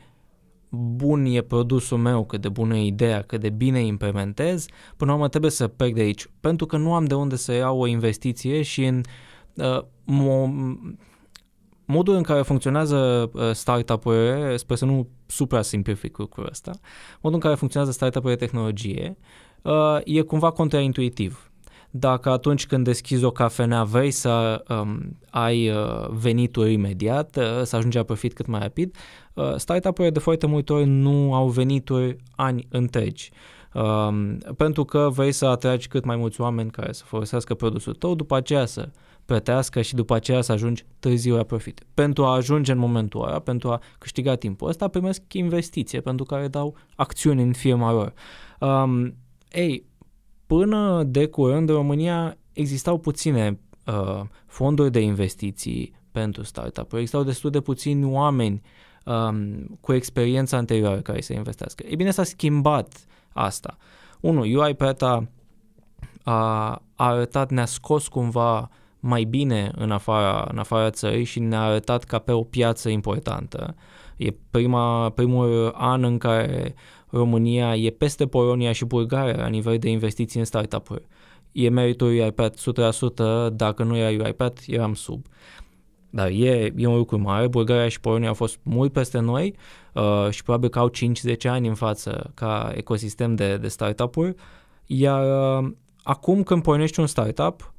bun 0.71 1.25
e 1.25 1.41
produsul 1.41 1.97
meu, 1.97 2.25
cât 2.25 2.41
de 2.41 2.49
bună 2.49 2.75
e 2.75 2.86
ideea, 2.86 3.21
cât 3.21 3.41
de 3.41 3.49
bine 3.49 3.79
implementez, 3.79 4.65
până 4.97 5.10
la 5.10 5.15
urmă 5.15 5.29
trebuie 5.29 5.51
să 5.51 5.67
plec 5.67 5.93
de 5.93 6.01
aici, 6.01 6.27
pentru 6.39 6.65
că 6.65 6.77
nu 6.77 6.93
am 6.93 7.05
de 7.05 7.13
unde 7.13 7.36
să 7.36 7.53
iau 7.53 7.79
o 7.79 7.88
investiție 7.88 8.62
și 8.62 8.86
în 8.86 9.01
uh, 9.53 9.81
mo- 10.03 10.95
modul 11.86 12.15
în 12.15 12.23
care 12.23 12.41
funcționează 12.41 13.29
uh, 13.34 13.51
startup-urile, 13.51 14.58
sper 14.58 14.77
să 14.77 14.86
nu 14.86 15.08
supra-simplific 15.25 16.17
lucrul 16.17 16.47
ăsta, 16.49 16.71
modul 17.21 17.34
în 17.34 17.39
care 17.39 17.55
funcționează 17.55 17.93
startup-urile 17.93 18.39
de 18.39 18.45
tehnologie 18.45 19.17
uh, 19.65 19.99
e 20.04 20.21
cumva 20.21 20.51
contraintuitiv. 20.51 21.49
Dacă 21.97 22.30
atunci 22.30 22.67
când 22.67 22.84
deschizi 22.84 23.23
o 23.23 23.32
cafenea 23.32 23.84
vrei 23.84 24.12
să 24.12 24.63
um, 24.69 25.17
ai 25.30 25.69
uh, 25.69 26.08
venituri 26.10 26.73
imediat, 26.73 27.38
uh, 27.38 27.62
să 27.63 27.75
ajungi 27.75 27.97
la 27.97 28.04
profit 28.04 28.34
cât 28.34 28.45
mai 28.45 28.60
rapid, 28.60 28.95
uh, 29.34 29.56
startup-urile 29.56 30.13
de 30.13 30.19
foarte 30.19 30.45
multe 30.45 30.73
ori 30.73 30.86
nu 30.86 31.34
au 31.34 31.47
venituri 31.47 32.15
ani 32.36 32.67
întregi. 32.69 33.32
Um, 33.73 34.38
pentru 34.38 34.86
că 34.86 35.10
vrei 35.13 35.32
să 35.32 35.45
atragi 35.45 35.88
cât 35.88 36.06
mai 36.06 36.15
mulți 36.15 36.41
oameni 36.41 36.69
care 36.69 36.91
să 36.91 37.04
folosească 37.06 37.54
produsul 37.54 37.93
tău, 37.93 38.15
după 38.15 38.36
aceea 38.36 38.65
să 38.65 38.89
plătească 39.25 39.82
și 39.82 39.95
după 39.95 40.15
aceea 40.15 40.41
să 40.41 40.51
ajungi 40.51 40.86
târziu 40.99 41.36
la 41.36 41.43
profit. 41.43 41.86
Pentru 41.93 42.25
a 42.25 42.34
ajunge 42.34 42.71
în 42.71 42.78
momentul 42.78 43.25
ăla, 43.25 43.39
pentru 43.39 43.69
a 43.69 43.82
câștiga 43.97 44.36
timpul 44.36 44.67
ăsta, 44.67 44.88
primesc 44.88 45.34
investiție 45.34 46.01
pentru 46.01 46.25
care 46.25 46.47
dau 46.47 46.75
acțiuni 46.95 47.41
în 47.41 47.54
firma 47.54 47.91
lor. 47.91 48.13
Um, 48.60 49.15
ei, 49.56 49.86
până 50.48 51.04
de 51.04 51.28
curând 51.28 51.70
în 51.70 51.76
România 51.76 52.38
existau 52.54 52.98
puține 52.98 53.60
uh, 53.86 54.22
fonduri 54.46 54.91
de 54.91 55.00
investiții 55.00 55.94
pentru 56.12 56.44
startup-uri, 56.44 57.02
existau 57.02 57.24
destul 57.24 57.50
de 57.50 57.62
puțini 57.62 58.06
oameni 58.06 58.62
um, 59.06 59.78
cu 59.82 59.94
experiență 59.94 60.56
anterioară 60.56 61.00
care 61.00 61.22
să 61.22 61.34
investească. 61.34 61.84
Ei 61.88 61.96
bine, 61.96 62.12
s-a 62.12 62.24
schimbat 62.24 63.06
asta. 63.34 63.78
Unu, 64.20 64.41
UiPath 64.41 65.04
a, 65.04 65.28
a 66.24 66.82
arătat, 66.96 67.52
ne-a 67.52 67.65
scos 67.65 68.08
cumva 68.08 68.70
mai 69.00 69.24
bine 69.24 69.72
în 69.76 69.91
afara, 69.91 70.48
în 70.52 70.58
afara 70.58 70.89
țării 70.89 71.24
și 71.24 71.39
ne-a 71.39 71.62
arătat 71.62 72.04
ca 72.04 72.20
pe 72.20 72.32
o 72.32 72.44
piață 72.44 72.89
importantă. 72.89 73.76
E 74.18 74.34
prima, 74.50 75.10
primul 75.10 75.74
an 75.78 76.04
în 76.04 76.18
care 76.18 76.76
România 77.15 77.75
e 77.75 77.89
peste 77.89 78.28
Polonia 78.28 78.71
și 78.71 78.86
Bulgaria 78.86 79.36
la 79.36 79.47
nivel 79.47 79.78
de 79.78 79.89
investiții 79.89 80.39
în 80.39 80.45
startup-uri. 80.45 81.08
E 81.51 81.69
meritul 81.69 82.08
UiPath 82.08 82.62
100%, 83.49 83.54
dacă 83.54 83.84
nu 83.84 83.97
era 83.97 84.23
UiPath, 84.23 84.62
eram 84.67 84.93
sub. 84.93 85.25
Dar 86.10 86.30
e, 86.30 86.73
e 86.75 86.88
un 86.88 86.97
lucru 86.97 87.17
mare, 87.17 87.47
Bulgaria 87.47 87.88
și 87.88 87.99
Polonia 87.99 88.28
au 88.28 88.34
fost 88.34 88.60
mult 88.63 88.91
peste 88.91 89.19
noi 89.19 89.56
uh, 89.93 90.28
și 90.30 90.43
probabil 90.43 90.69
că 90.69 90.80
au 90.80 90.89
5-10 90.89 90.93
ani 91.43 91.67
în 91.67 91.73
față 91.73 92.32
ca 92.34 92.71
ecosistem 92.75 93.36
de, 93.36 93.58
de 93.58 93.67
startup-uri, 93.67 94.36
iar 94.86 95.23
uh, 95.62 95.71
acum 96.04 96.43
când 96.43 96.62
pornești 96.62 96.99
un 96.99 97.08
startup 97.08 97.73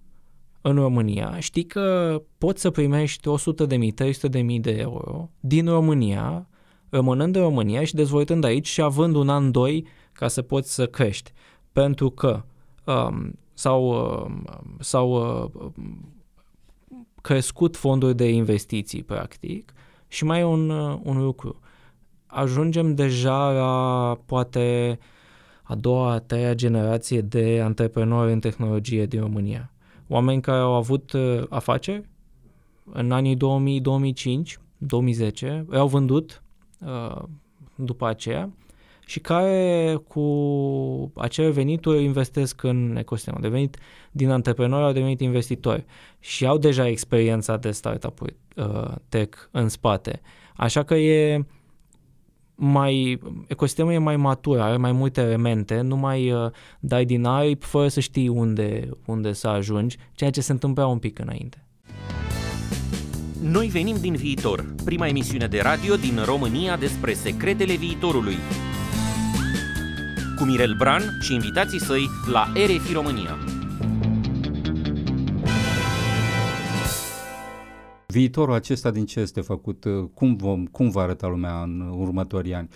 în 0.61 0.75
România, 0.75 1.38
știi 1.38 1.64
că 1.64 2.22
poți 2.38 2.61
să 2.61 2.70
primești 2.70 3.29
100 3.29 3.66
de 3.66 3.77
mii, 3.77 3.90
300 3.90 4.29
de 4.29 4.40
mii 4.40 4.61
de 4.61 4.70
euro 4.70 5.31
din 5.40 5.66
România 5.68 6.46
rămânând 6.88 7.37
în 7.37 7.42
România 7.42 7.85
și 7.85 7.94
dezvoltând 7.94 8.44
aici 8.44 8.66
și 8.66 8.83
având 8.83 9.14
un 9.14 9.29
an, 9.29 9.51
doi 9.51 9.87
ca 10.12 10.29
să 10.29 10.42
poți 10.42 10.75
să 10.75 10.87
crești. 10.87 11.33
Pentru 11.72 12.11
că 12.11 12.42
um, 12.85 13.38
s-au, 13.55 13.88
um, 13.88 14.44
s-au 14.79 15.11
uh, 15.11 15.70
crescut 17.20 17.77
fonduri 17.77 18.16
de 18.16 18.29
investiții, 18.29 19.03
practic, 19.03 19.72
și 20.09 20.25
mai 20.25 20.40
e 20.40 20.44
un, 20.44 20.70
uh, 20.70 20.99
un 21.03 21.22
lucru. 21.22 21.61
Ajungem 22.27 22.94
deja 22.94 23.51
la, 23.51 24.18
poate, 24.27 24.99
a 25.62 25.75
doua, 25.75 26.12
a 26.12 26.18
treia 26.18 26.55
generație 26.55 27.20
de 27.20 27.61
antreprenori 27.64 28.33
în 28.33 28.40
tehnologie 28.40 29.07
din 29.07 29.20
România. 29.20 29.72
Oameni 30.09 30.40
care 30.40 30.59
au 30.59 30.75
avut 30.75 31.12
uh, 31.12 31.42
afaceri 31.49 32.09
în 32.92 33.12
anii 33.12 33.37
2000, 33.37 33.81
2005, 33.81 34.59
2010, 34.79 35.66
au 35.72 35.88
vândut 35.88 36.40
Uh, 36.40 36.45
după 37.75 38.07
aceea 38.07 38.51
și 39.07 39.21
care 39.21 39.95
cu 40.09 40.23
acele 41.15 41.51
venituri 41.51 42.05
investesc 42.05 42.62
în 42.62 42.97
ecosistem. 42.97 43.35
Au 43.35 43.41
devenit 43.41 43.77
din 44.11 44.31
antreprenori, 44.31 44.85
au 44.85 44.93
devenit 44.93 45.21
investitori 45.21 45.85
și 46.21 46.47
au 46.47 46.59
deja 46.59 46.89
experiența 46.89 47.57
de 47.57 47.71
startup-uri 47.71 48.37
uh, 48.57 48.95
tech 49.09 49.39
în 49.51 49.69
spate. 49.69 50.21
Așa 50.57 50.83
că 50.83 50.95
e 50.95 51.45
mai, 52.55 53.21
ecosistemul 53.47 53.93
e 53.93 53.99
mai 53.99 54.17
matur, 54.17 54.61
are 54.61 54.77
mai 54.77 54.93
multe 54.93 55.21
elemente, 55.21 55.81
nu 55.81 55.97
mai 55.97 56.33
uh, 56.33 56.51
dai 56.81 57.05
din 57.05 57.25
aripi 57.25 57.67
fără 57.67 57.89
să 57.89 58.01
știi 58.01 58.29
unde, 58.29 58.89
unde 59.07 59.33
să 59.33 59.49
ajungi, 59.49 59.97
ceea 60.15 60.31
ce 60.31 60.41
se 60.41 60.53
întâmpla 60.53 60.87
un 60.87 60.99
pic 60.99 61.19
înainte. 61.19 61.65
Noi 63.42 63.66
venim 63.66 63.96
din 64.01 64.14
viitor, 64.14 64.75
prima 64.85 65.07
emisiune 65.07 65.46
de 65.46 65.61
radio 65.61 65.96
din 65.96 66.22
România 66.25 66.77
despre 66.77 67.12
secretele 67.12 67.75
viitorului. 67.75 68.37
Cu 70.37 70.44
Mirel 70.44 70.75
Bran 70.79 71.03
și 71.20 71.35
invitații 71.35 71.81
săi 71.81 72.09
la 72.31 72.53
RFI 72.55 72.92
România. 72.92 73.37
Viitorul 78.07 78.55
acesta 78.55 78.90
din 78.90 79.05
ce 79.07 79.20
este 79.20 79.40
făcut? 79.40 79.85
Cum, 80.14 80.37
vom, 80.37 80.66
cum 80.66 80.90
va 80.90 81.03
arăta 81.03 81.27
lumea 81.27 81.62
în 81.62 81.81
următorii 81.99 82.55
ani? 82.55 82.68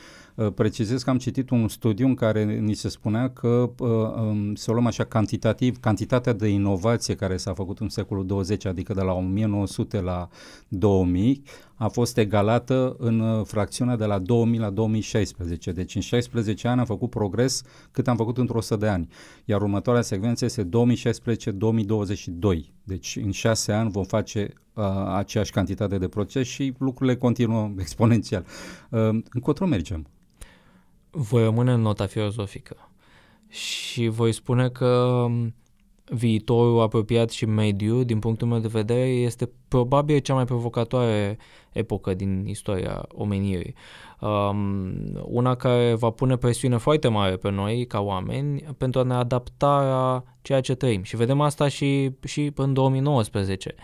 Precizez 0.54 1.02
că 1.02 1.10
am 1.10 1.18
citit 1.18 1.50
un 1.50 1.68
studiu 1.68 2.06
în 2.06 2.14
care 2.14 2.44
ni 2.44 2.74
se 2.74 2.88
spunea 2.88 3.30
că 3.30 3.70
um, 3.78 4.54
să 4.54 4.70
o 4.70 4.72
luăm 4.72 4.86
așa 4.86 5.04
cantitativ, 5.04 5.80
cantitatea 5.80 6.32
de 6.32 6.48
inovație 6.48 7.14
care 7.14 7.36
s-a 7.36 7.52
făcut 7.52 7.78
în 7.78 7.88
secolul 7.88 8.26
20, 8.26 8.64
adică 8.64 8.92
de 8.92 9.00
la 9.00 9.12
1900 9.12 10.00
la 10.00 10.28
2000, 10.68 11.42
a 11.74 11.88
fost 11.88 12.16
egalată 12.16 12.96
în 12.98 13.20
uh, 13.20 13.44
fracțiunea 13.46 13.96
de 13.96 14.04
la 14.04 14.18
2000 14.18 14.58
la 14.58 14.70
2016. 14.70 15.72
Deci 15.72 15.94
în 15.94 16.00
16 16.00 16.68
ani 16.68 16.80
am 16.80 16.86
făcut 16.86 17.10
progres 17.10 17.62
cât 17.90 18.08
am 18.08 18.16
făcut 18.16 18.38
într-o 18.38 18.58
100 18.58 18.76
de 18.76 18.88
ani. 18.88 19.08
Iar 19.44 19.62
următoarea 19.62 20.02
secvență 20.02 20.44
este 20.44 20.68
2016-2022. 20.68 20.68
Deci 22.84 23.18
în 23.24 23.30
6 23.30 23.72
ani 23.72 23.90
vom 23.90 24.04
face 24.04 24.52
uh, 24.74 24.84
aceeași 25.16 25.50
cantitate 25.50 25.98
de 25.98 26.08
proces 26.08 26.46
și 26.46 26.74
lucrurile 26.78 27.16
continuă 27.16 27.70
exponențial. 27.78 28.44
Uh, 28.90 29.08
încotro 29.32 29.66
mergem? 29.66 30.06
Voi 31.10 31.42
rămâne 31.42 31.72
în 31.72 31.80
nota 31.80 32.06
filozofică 32.06 32.90
și 33.48 34.08
voi 34.08 34.32
spune 34.32 34.68
că 34.68 34.86
um, 34.86 35.54
viitorul 36.10 36.80
apropiat 36.80 37.30
și 37.30 37.46
mediu, 37.46 38.02
din 38.02 38.18
punctul 38.18 38.48
meu 38.48 38.58
de 38.58 38.68
vedere, 38.68 39.08
este 39.08 39.50
probabil 39.68 40.18
cea 40.18 40.34
mai 40.34 40.44
provocatoare 40.44 41.38
epocă 41.72 42.14
din 42.14 42.44
istoria 42.46 43.04
omenirii. 43.08 43.74
Um, 44.20 44.92
una 45.22 45.54
care 45.54 45.94
va 45.94 46.10
pune 46.10 46.36
presiune 46.36 46.76
foarte 46.76 47.08
mare 47.08 47.36
pe 47.36 47.50
noi, 47.50 47.86
ca 47.86 48.00
oameni, 48.00 48.64
pentru 48.78 49.00
a 49.00 49.02
ne 49.02 49.14
adapta 49.14 49.82
la 49.82 50.22
ceea 50.42 50.60
ce 50.60 50.74
trăim. 50.74 51.02
Și 51.02 51.16
vedem 51.16 51.40
asta 51.40 51.68
și, 51.68 52.10
și 52.24 52.52
în 52.54 52.72
2019. 52.72 53.74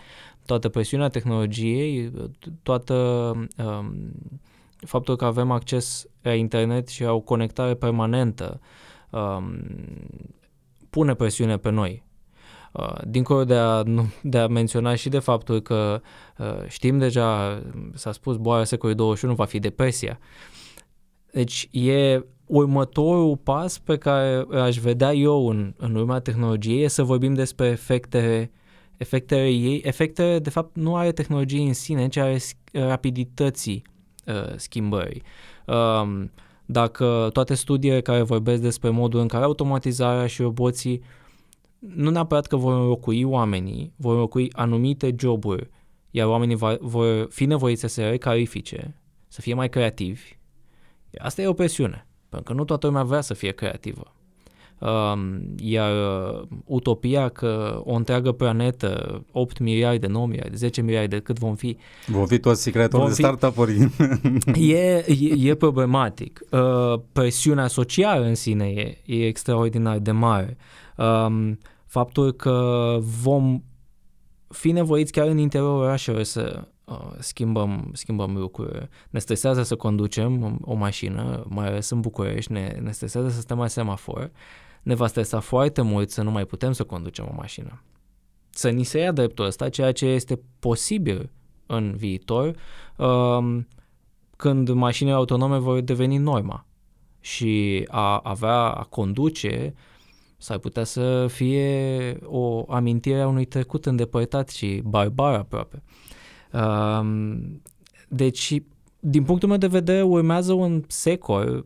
Toată 0.45 0.69
presiunea 0.69 1.07
tehnologiei, 1.07 2.11
toată 2.63 2.93
um, 3.57 4.11
faptul 4.85 5.15
că 5.15 5.25
avem 5.25 5.51
acces 5.51 6.05
la 6.21 6.33
internet 6.33 6.87
și 6.87 7.03
la 7.03 7.11
o 7.11 7.19
conectare 7.19 7.73
permanentă 7.73 8.59
um, 9.09 9.61
pune 10.89 11.13
presiune 11.13 11.57
pe 11.57 11.69
noi. 11.69 12.05
Uh, 12.73 12.95
dincolo 13.07 13.43
de 13.43 13.55
a, 13.55 13.83
de 14.21 14.37
a 14.37 14.47
menționa 14.47 14.95
și 14.95 15.09
de 15.09 15.19
faptul 15.19 15.59
că 15.59 16.01
uh, 16.37 16.67
știm 16.67 16.97
deja, 16.97 17.61
s-a 17.93 18.11
spus, 18.11 18.37
boala 18.37 18.63
secolului 18.63 18.99
21 19.01 19.33
va 19.33 19.45
fi 19.45 19.59
depresia. 19.59 20.19
Deci 21.31 21.67
e 21.71 22.25
următorul 22.45 23.37
pas 23.37 23.77
pe 23.77 23.97
care 23.97 24.45
aș 24.51 24.77
vedea 24.77 25.13
eu 25.13 25.49
în, 25.49 25.73
în 25.77 25.95
urma 25.95 26.19
tehnologiei 26.19 26.83
e 26.83 26.87
să 26.87 27.03
vorbim 27.03 27.33
despre 27.33 27.67
efectele 27.67 28.51
efectele 28.97 29.47
ei, 29.47 29.81
efectele 29.83 30.39
de 30.39 30.49
fapt 30.49 30.75
nu 30.75 30.95
are 30.95 31.11
tehnologie 31.11 31.67
în 31.67 31.73
sine, 31.73 32.07
ci 32.07 32.17
are 32.17 32.37
rapidității 32.71 33.83
uh, 34.27 34.53
schimbării. 34.55 35.23
Um, 35.65 36.31
dacă 36.65 37.29
toate 37.33 37.53
studiile 37.53 38.01
care 38.01 38.21
vorbesc 38.21 38.61
despre 38.61 38.89
modul 38.89 39.19
în 39.19 39.27
care 39.27 39.43
automatizarea 39.43 40.27
și 40.27 40.41
roboții 40.41 41.01
nu 41.79 42.09
neapărat 42.09 42.47
că 42.47 42.55
vor 42.55 42.73
înlocui 42.73 43.23
oamenii, 43.23 43.93
vor 43.95 44.13
înlocui 44.13 44.51
anumite 44.53 45.15
joburi, 45.19 45.69
iar 46.11 46.27
oamenii 46.27 46.55
va, 46.55 46.77
vor 46.79 47.27
fi 47.29 47.45
nevoiți 47.45 47.81
să 47.81 47.87
se 47.87 48.09
recalifice, 48.09 48.95
să 49.27 49.41
fie 49.41 49.53
mai 49.53 49.69
creativi. 49.69 50.37
Asta 51.17 51.41
e 51.41 51.47
o 51.47 51.53
presiune, 51.53 52.07
pentru 52.29 52.51
că 52.51 52.57
nu 52.57 52.65
toată 52.65 52.87
lumea 52.87 53.03
vrea 53.03 53.21
să 53.21 53.33
fie 53.33 53.51
creativă. 53.51 54.16
Um, 54.79 55.41
iar 55.59 55.91
uh, 55.91 56.47
utopia 56.65 57.29
că 57.29 57.81
o 57.83 57.93
întreagă 57.93 58.31
planetă, 58.31 59.23
8 59.31 59.59
miliarde, 59.59 60.07
9 60.07 60.27
miliarde, 60.27 60.55
10 60.55 60.81
miliarde, 60.81 61.19
cât 61.19 61.39
vom 61.39 61.55
fi... 61.55 61.77
Vom 62.07 62.25
fi 62.25 62.39
toți 62.39 62.71
creatori 62.71 63.07
de 63.07 63.13
startup-uri. 63.13 63.77
E, 64.55 65.05
e, 65.07 65.49
e 65.49 65.55
problematic. 65.55 66.41
Uh, 66.49 66.99
presiunea 67.11 67.67
socială 67.67 68.25
în 68.25 68.35
sine 68.35 68.65
e, 68.65 68.97
e 69.05 69.25
extraordinar 69.25 69.97
de 69.97 70.11
mare. 70.11 70.57
Um, 70.97 71.57
faptul 71.85 72.31
că 72.31 72.97
vom 73.21 73.61
fi 74.47 74.71
nevoiți 74.71 75.11
chiar 75.11 75.27
în 75.27 75.37
interiorul 75.37 75.81
orașelor 75.81 76.23
să 76.23 76.67
uh, 76.85 77.11
schimbăm, 77.19 77.89
schimbăm 77.93 78.37
lucruri. 78.37 78.89
Ne 79.09 79.19
stresează 79.19 79.63
să 79.63 79.75
conducem 79.75 80.59
o 80.61 80.73
mașină, 80.73 81.45
mai 81.49 81.67
ales 81.67 81.89
în 81.89 81.99
București, 81.99 82.51
ne, 82.51 82.77
ne 82.81 82.91
stresează 82.91 83.29
să 83.29 83.39
stăm 83.39 83.57
la 83.57 83.67
semafor, 83.67 84.31
ne 84.87 84.95
va 84.95 85.07
stresa 85.07 85.39
foarte 85.39 85.81
mult 85.81 86.09
să 86.09 86.21
nu 86.21 86.31
mai 86.31 86.45
putem 86.45 86.71
să 86.71 86.83
conducem 86.83 87.27
o 87.31 87.35
mașină. 87.35 87.83
Să 88.49 88.69
ni 88.69 88.83
se 88.83 88.99
ia 88.99 89.11
dreptul 89.11 89.45
ăsta, 89.45 89.69
ceea 89.69 89.91
ce 89.91 90.05
este 90.05 90.39
posibil 90.59 91.29
în 91.65 91.95
viitor, 91.95 92.55
uh, 92.97 93.59
când 94.35 94.69
mașinile 94.69 95.15
autonome 95.15 95.57
vor 95.57 95.79
deveni 95.79 96.17
norma 96.17 96.65
și 97.19 97.83
a 97.87 98.19
avea, 98.23 98.53
a 98.53 98.83
conduce 98.83 99.73
S-ar 100.39 100.57
putea 100.57 100.83
să 100.83 101.27
fie 101.27 102.17
o 102.23 102.63
amintire 102.67 103.21
a 103.21 103.27
unui 103.27 103.45
trecut 103.45 103.85
îndepărtat 103.85 104.49
și 104.49 104.81
barbar 104.83 105.33
aproape. 105.33 105.83
Um, 106.53 107.61
deci, 108.07 108.61
din 108.99 109.23
punctul 109.23 109.49
meu 109.49 109.57
de 109.57 109.67
vedere, 109.67 110.01
urmează 110.01 110.53
un 110.53 110.83
secol 110.87 111.65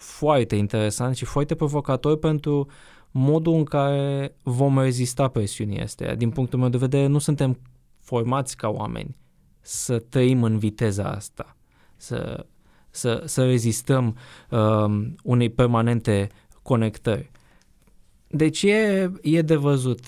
foarte 0.00 0.56
interesant 0.56 1.16
și 1.16 1.24
foarte 1.24 1.54
provocator 1.54 2.18
pentru 2.18 2.66
modul 3.10 3.54
în 3.54 3.64
care 3.64 4.34
vom 4.42 4.78
rezista 4.78 5.28
presiunii 5.28 5.80
astea. 5.80 6.14
Din 6.14 6.30
punctul 6.30 6.58
meu 6.58 6.68
de 6.68 6.76
vedere, 6.76 7.06
nu 7.06 7.18
suntem 7.18 7.58
formați 7.98 8.56
ca 8.56 8.68
oameni 8.68 9.16
să 9.60 9.98
trăim 9.98 10.42
în 10.42 10.58
viteza 10.58 11.04
asta, 11.04 11.56
să, 11.96 12.46
să, 12.90 13.22
să 13.24 13.44
rezistăm 13.44 14.16
um, 14.50 15.14
unei 15.22 15.50
permanente 15.50 16.28
conectări. 16.62 17.30
Deci 18.26 18.62
e, 18.62 19.12
e 19.22 19.42
de 19.42 19.56
văzut. 19.56 20.00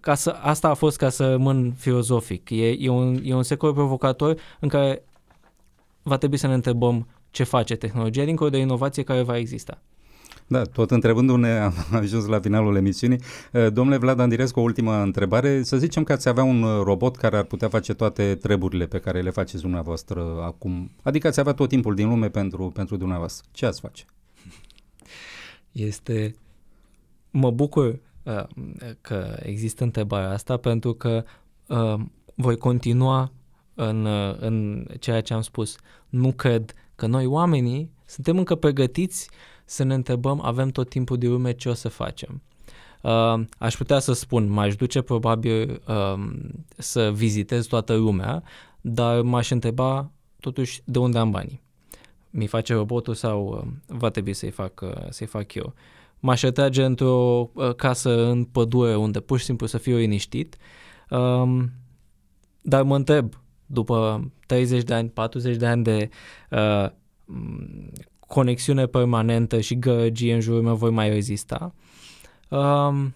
Ca 0.00 0.14
să, 0.14 0.30
asta 0.30 0.68
a 0.68 0.74
fost 0.74 0.96
ca 0.96 1.08
să 1.08 1.30
rămân 1.30 1.72
filozofic. 1.72 2.50
E, 2.50 2.68
e, 2.68 2.88
un, 2.88 3.20
e 3.22 3.34
un 3.34 3.42
secol 3.42 3.72
provocator 3.72 4.40
în 4.60 4.68
care 4.68 5.04
va 6.02 6.16
trebui 6.16 6.36
să 6.36 6.46
ne 6.46 6.54
întrebăm 6.54 7.06
ce 7.30 7.44
face 7.44 7.76
tehnologia 7.76 8.24
dincolo 8.24 8.50
de 8.50 8.58
inovație 8.58 9.02
care 9.02 9.22
va 9.22 9.38
exista. 9.38 9.82
Da, 10.46 10.62
tot 10.62 10.90
întrebându-ne 10.90 11.58
am 11.68 11.74
ajuns 11.92 12.26
la 12.26 12.40
finalul 12.40 12.76
emisiunii. 12.76 13.20
Eh, 13.52 13.72
domnule 13.72 13.96
Vlad 13.96 14.20
Andirescu, 14.20 14.60
o 14.60 14.62
ultimă 14.62 15.02
întrebare. 15.02 15.62
Să 15.62 15.76
zicem 15.76 16.04
că 16.04 16.12
ați 16.12 16.28
avea 16.28 16.44
un 16.44 16.62
eh, 16.62 16.80
robot 16.82 17.16
care 17.16 17.36
ar 17.36 17.44
putea 17.44 17.68
face 17.68 17.94
toate 17.94 18.34
treburile 18.34 18.86
pe 18.86 18.98
care 18.98 19.20
le 19.20 19.30
faceți 19.30 19.62
dumneavoastră 19.62 20.42
acum. 20.42 20.90
Adică 21.02 21.26
ați 21.26 21.40
avea 21.40 21.52
tot 21.52 21.68
timpul 21.68 21.94
din 21.94 22.08
lume 22.08 22.28
pentru, 22.28 22.70
pentru 22.74 22.96
dumneavoastră. 22.96 23.48
Ce 23.52 23.66
ați 23.66 23.80
face? 23.80 24.04
Este 25.72 26.34
mă 27.30 27.50
bucur 27.50 27.98
uh, 28.22 28.44
că 29.00 29.36
există 29.42 29.84
întrebarea 29.84 30.30
asta 30.30 30.56
pentru 30.56 30.92
că 30.92 31.24
uh, 31.66 31.94
voi 32.34 32.56
continua 32.56 33.32
în, 33.74 34.04
uh, 34.04 34.36
în 34.40 34.86
ceea 34.98 35.20
ce 35.20 35.34
am 35.34 35.40
spus. 35.40 35.76
Nu 36.08 36.32
cred 36.32 36.74
că 37.00 37.06
noi 37.06 37.26
oamenii 37.26 37.90
suntem 38.04 38.38
încă 38.38 38.54
pregătiți 38.54 39.30
să 39.64 39.82
ne 39.82 39.94
întrebăm, 39.94 40.40
avem 40.42 40.68
tot 40.68 40.88
timpul 40.88 41.18
de 41.18 41.26
lume 41.26 41.52
ce 41.52 41.68
o 41.68 41.74
să 41.74 41.88
facem. 41.88 42.42
Uh, 43.02 43.40
aș 43.58 43.76
putea 43.76 43.98
să 43.98 44.12
spun, 44.12 44.50
m-aș 44.50 44.76
duce 44.76 45.00
probabil 45.00 45.82
uh, 45.88 46.30
să 46.76 47.10
vizitez 47.12 47.66
toată 47.66 47.94
lumea, 47.94 48.42
dar 48.80 49.22
m-aș 49.22 49.50
întreba 49.50 50.10
totuși 50.40 50.82
de 50.84 50.98
unde 50.98 51.18
am 51.18 51.30
banii. 51.30 51.62
Mi 52.30 52.46
face 52.46 52.74
robotul 52.74 53.14
sau 53.14 53.48
uh, 53.48 53.96
va 53.98 54.08
trebui 54.08 54.32
să-i 54.32 54.50
fac, 54.50 54.80
uh, 54.80 54.92
să-i 55.08 55.26
fac 55.26 55.54
eu? 55.54 55.64
Uh, 55.66 55.72
m-aș 56.20 56.42
retrage 56.42 56.84
într-o 56.84 57.50
uh, 57.54 57.74
casă 57.74 58.24
în 58.24 58.44
pădure 58.44 58.96
unde 58.96 59.20
pur 59.20 59.38
și 59.38 59.44
simplu 59.44 59.66
să 59.66 59.78
fiu 59.78 59.96
liniștit, 59.96 60.56
um, 61.10 61.70
dar 62.60 62.82
mă 62.82 62.96
întreb, 62.96 63.34
după 63.72 64.30
30 64.46 64.82
de 64.82 64.94
ani, 64.94 65.08
40 65.08 65.56
de 65.56 65.66
ani 65.66 65.82
de 65.82 66.08
uh, 66.50 66.90
conexiune 68.26 68.86
permanentă 68.86 69.60
și 69.60 69.78
gărăgie 69.78 70.34
în 70.34 70.40
jurul 70.40 70.62
meu, 70.62 70.74
voi 70.74 70.90
mai 70.90 71.08
rezista. 71.08 71.74
Um, 72.48 73.14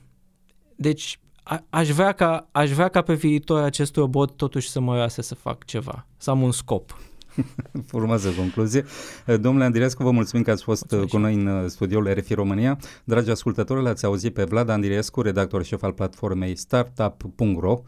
deci 0.76 1.18
a, 1.42 1.64
aș, 1.70 1.88
vrea 1.88 2.12
ca, 2.12 2.48
aș 2.52 2.70
vrea 2.70 2.88
ca 2.88 3.02
pe 3.02 3.14
viitor 3.14 3.62
acest 3.62 3.96
robot 3.96 4.36
totuși 4.36 4.68
să 4.68 4.80
mă 4.80 4.96
lase 4.96 5.22
să 5.22 5.34
fac 5.34 5.64
ceva, 5.64 6.06
să 6.16 6.30
am 6.30 6.42
un 6.42 6.52
scop. 6.52 6.98
Urmează 7.92 8.28
concluzie. 8.36 8.84
Domnule 9.40 9.64
Andirescu, 9.64 10.02
vă 10.02 10.10
mulțumim 10.10 10.44
că 10.44 10.50
ați 10.50 10.62
fost 10.62 10.84
Mulțumesc. 10.90 11.12
cu 11.12 11.18
noi 11.18 11.34
în 11.34 11.46
uh, 11.46 11.68
studioul 11.68 12.12
RFI 12.12 12.34
România. 12.34 12.78
Dragi 13.04 13.30
ascultători, 13.30 13.82
l-ați 13.82 14.04
auzit 14.04 14.34
pe 14.34 14.44
Vlad 14.44 14.68
Andirescu, 14.68 15.20
redactor 15.20 15.64
șef 15.64 15.82
al 15.82 15.92
platformei 15.92 16.56
startup.ro, 16.56 17.82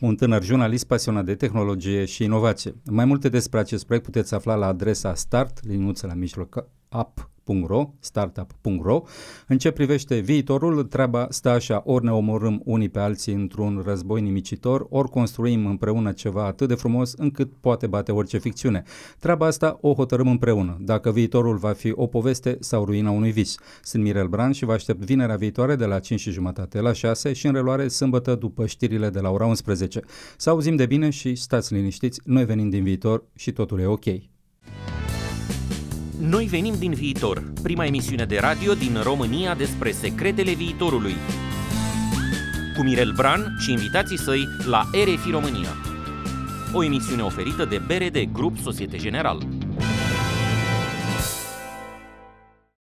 un 0.00 0.14
tânăr 0.14 0.42
jurnalist 0.42 0.86
pasionat 0.86 1.24
de 1.24 1.34
tehnologie 1.34 2.04
și 2.04 2.24
inovație. 2.24 2.74
Mai 2.90 3.04
multe 3.04 3.28
despre 3.28 3.58
acest 3.58 3.84
proiect 3.84 4.06
puteți 4.06 4.34
afla 4.34 4.54
la 4.54 4.66
adresa 4.66 5.14
start, 5.14 5.66
liniuță 5.66 6.06
la 6.06 6.14
mijloc, 6.14 6.66
app 6.88 7.31
startup.ro, 7.44 7.90
startup.ro. 7.98 9.02
În 9.46 9.58
ce 9.58 9.70
privește 9.70 10.18
viitorul, 10.18 10.84
treaba 10.84 11.26
stă 11.30 11.48
așa, 11.48 11.82
ori 11.84 12.04
ne 12.04 12.12
omorâm 12.12 12.60
unii 12.64 12.88
pe 12.88 12.98
alții 12.98 13.32
într-un 13.32 13.82
război 13.84 14.20
nimicitor, 14.20 14.86
ori 14.88 15.08
construim 15.08 15.66
împreună 15.66 16.12
ceva 16.12 16.46
atât 16.46 16.68
de 16.68 16.74
frumos 16.74 17.12
încât 17.12 17.52
poate 17.60 17.86
bate 17.86 18.12
orice 18.12 18.38
ficțiune. 18.38 18.82
Treaba 19.18 19.46
asta 19.46 19.78
o 19.80 19.94
hotărâm 19.94 20.28
împreună, 20.28 20.76
dacă 20.80 21.10
viitorul 21.12 21.56
va 21.56 21.72
fi 21.72 21.92
o 21.94 22.06
poveste 22.06 22.56
sau 22.60 22.84
ruina 22.84 23.10
unui 23.10 23.30
vis. 23.30 23.56
Sunt 23.82 24.02
Mirel 24.02 24.26
Bran 24.26 24.52
și 24.52 24.64
vă 24.64 24.72
aștept 24.72 25.04
vinerea 25.04 25.36
viitoare 25.36 25.76
de 25.76 25.84
la 25.84 25.98
5 25.98 26.20
și 26.20 26.30
jumătate 26.30 26.80
la 26.80 26.92
6 26.92 27.32
și 27.32 27.46
în 27.46 27.52
reluare 27.52 27.88
sâmbătă 27.88 28.34
după 28.34 28.66
știrile 28.66 29.10
de 29.10 29.20
la 29.20 29.30
ora 29.30 29.46
11. 29.46 30.00
Să 30.36 30.50
auzim 30.50 30.76
de 30.76 30.86
bine 30.86 31.10
și 31.10 31.34
stați 31.34 31.74
liniștiți, 31.74 32.20
noi 32.24 32.44
venim 32.44 32.70
din 32.70 32.82
viitor 32.82 33.24
și 33.34 33.52
totul 33.52 33.80
e 33.80 33.86
ok. 33.86 34.04
Noi 36.28 36.44
venim 36.44 36.74
din 36.78 36.92
viitor, 36.92 37.52
prima 37.62 37.84
emisiune 37.84 38.24
de 38.24 38.38
radio 38.38 38.74
din 38.74 39.00
România 39.02 39.54
despre 39.54 39.90
secretele 39.90 40.52
viitorului. 40.52 41.14
Cu 42.76 42.82
Mirel 42.82 43.12
Bran 43.16 43.56
și 43.58 43.70
invitații 43.70 44.18
săi 44.18 44.48
la 44.66 44.82
RFI 45.04 45.30
România. 45.30 45.68
O 46.72 46.84
emisiune 46.84 47.22
oferită 47.22 47.64
de 47.64 47.80
BRD 47.86 48.32
Grup 48.32 48.58
Societe 48.58 48.96
General. 48.96 49.46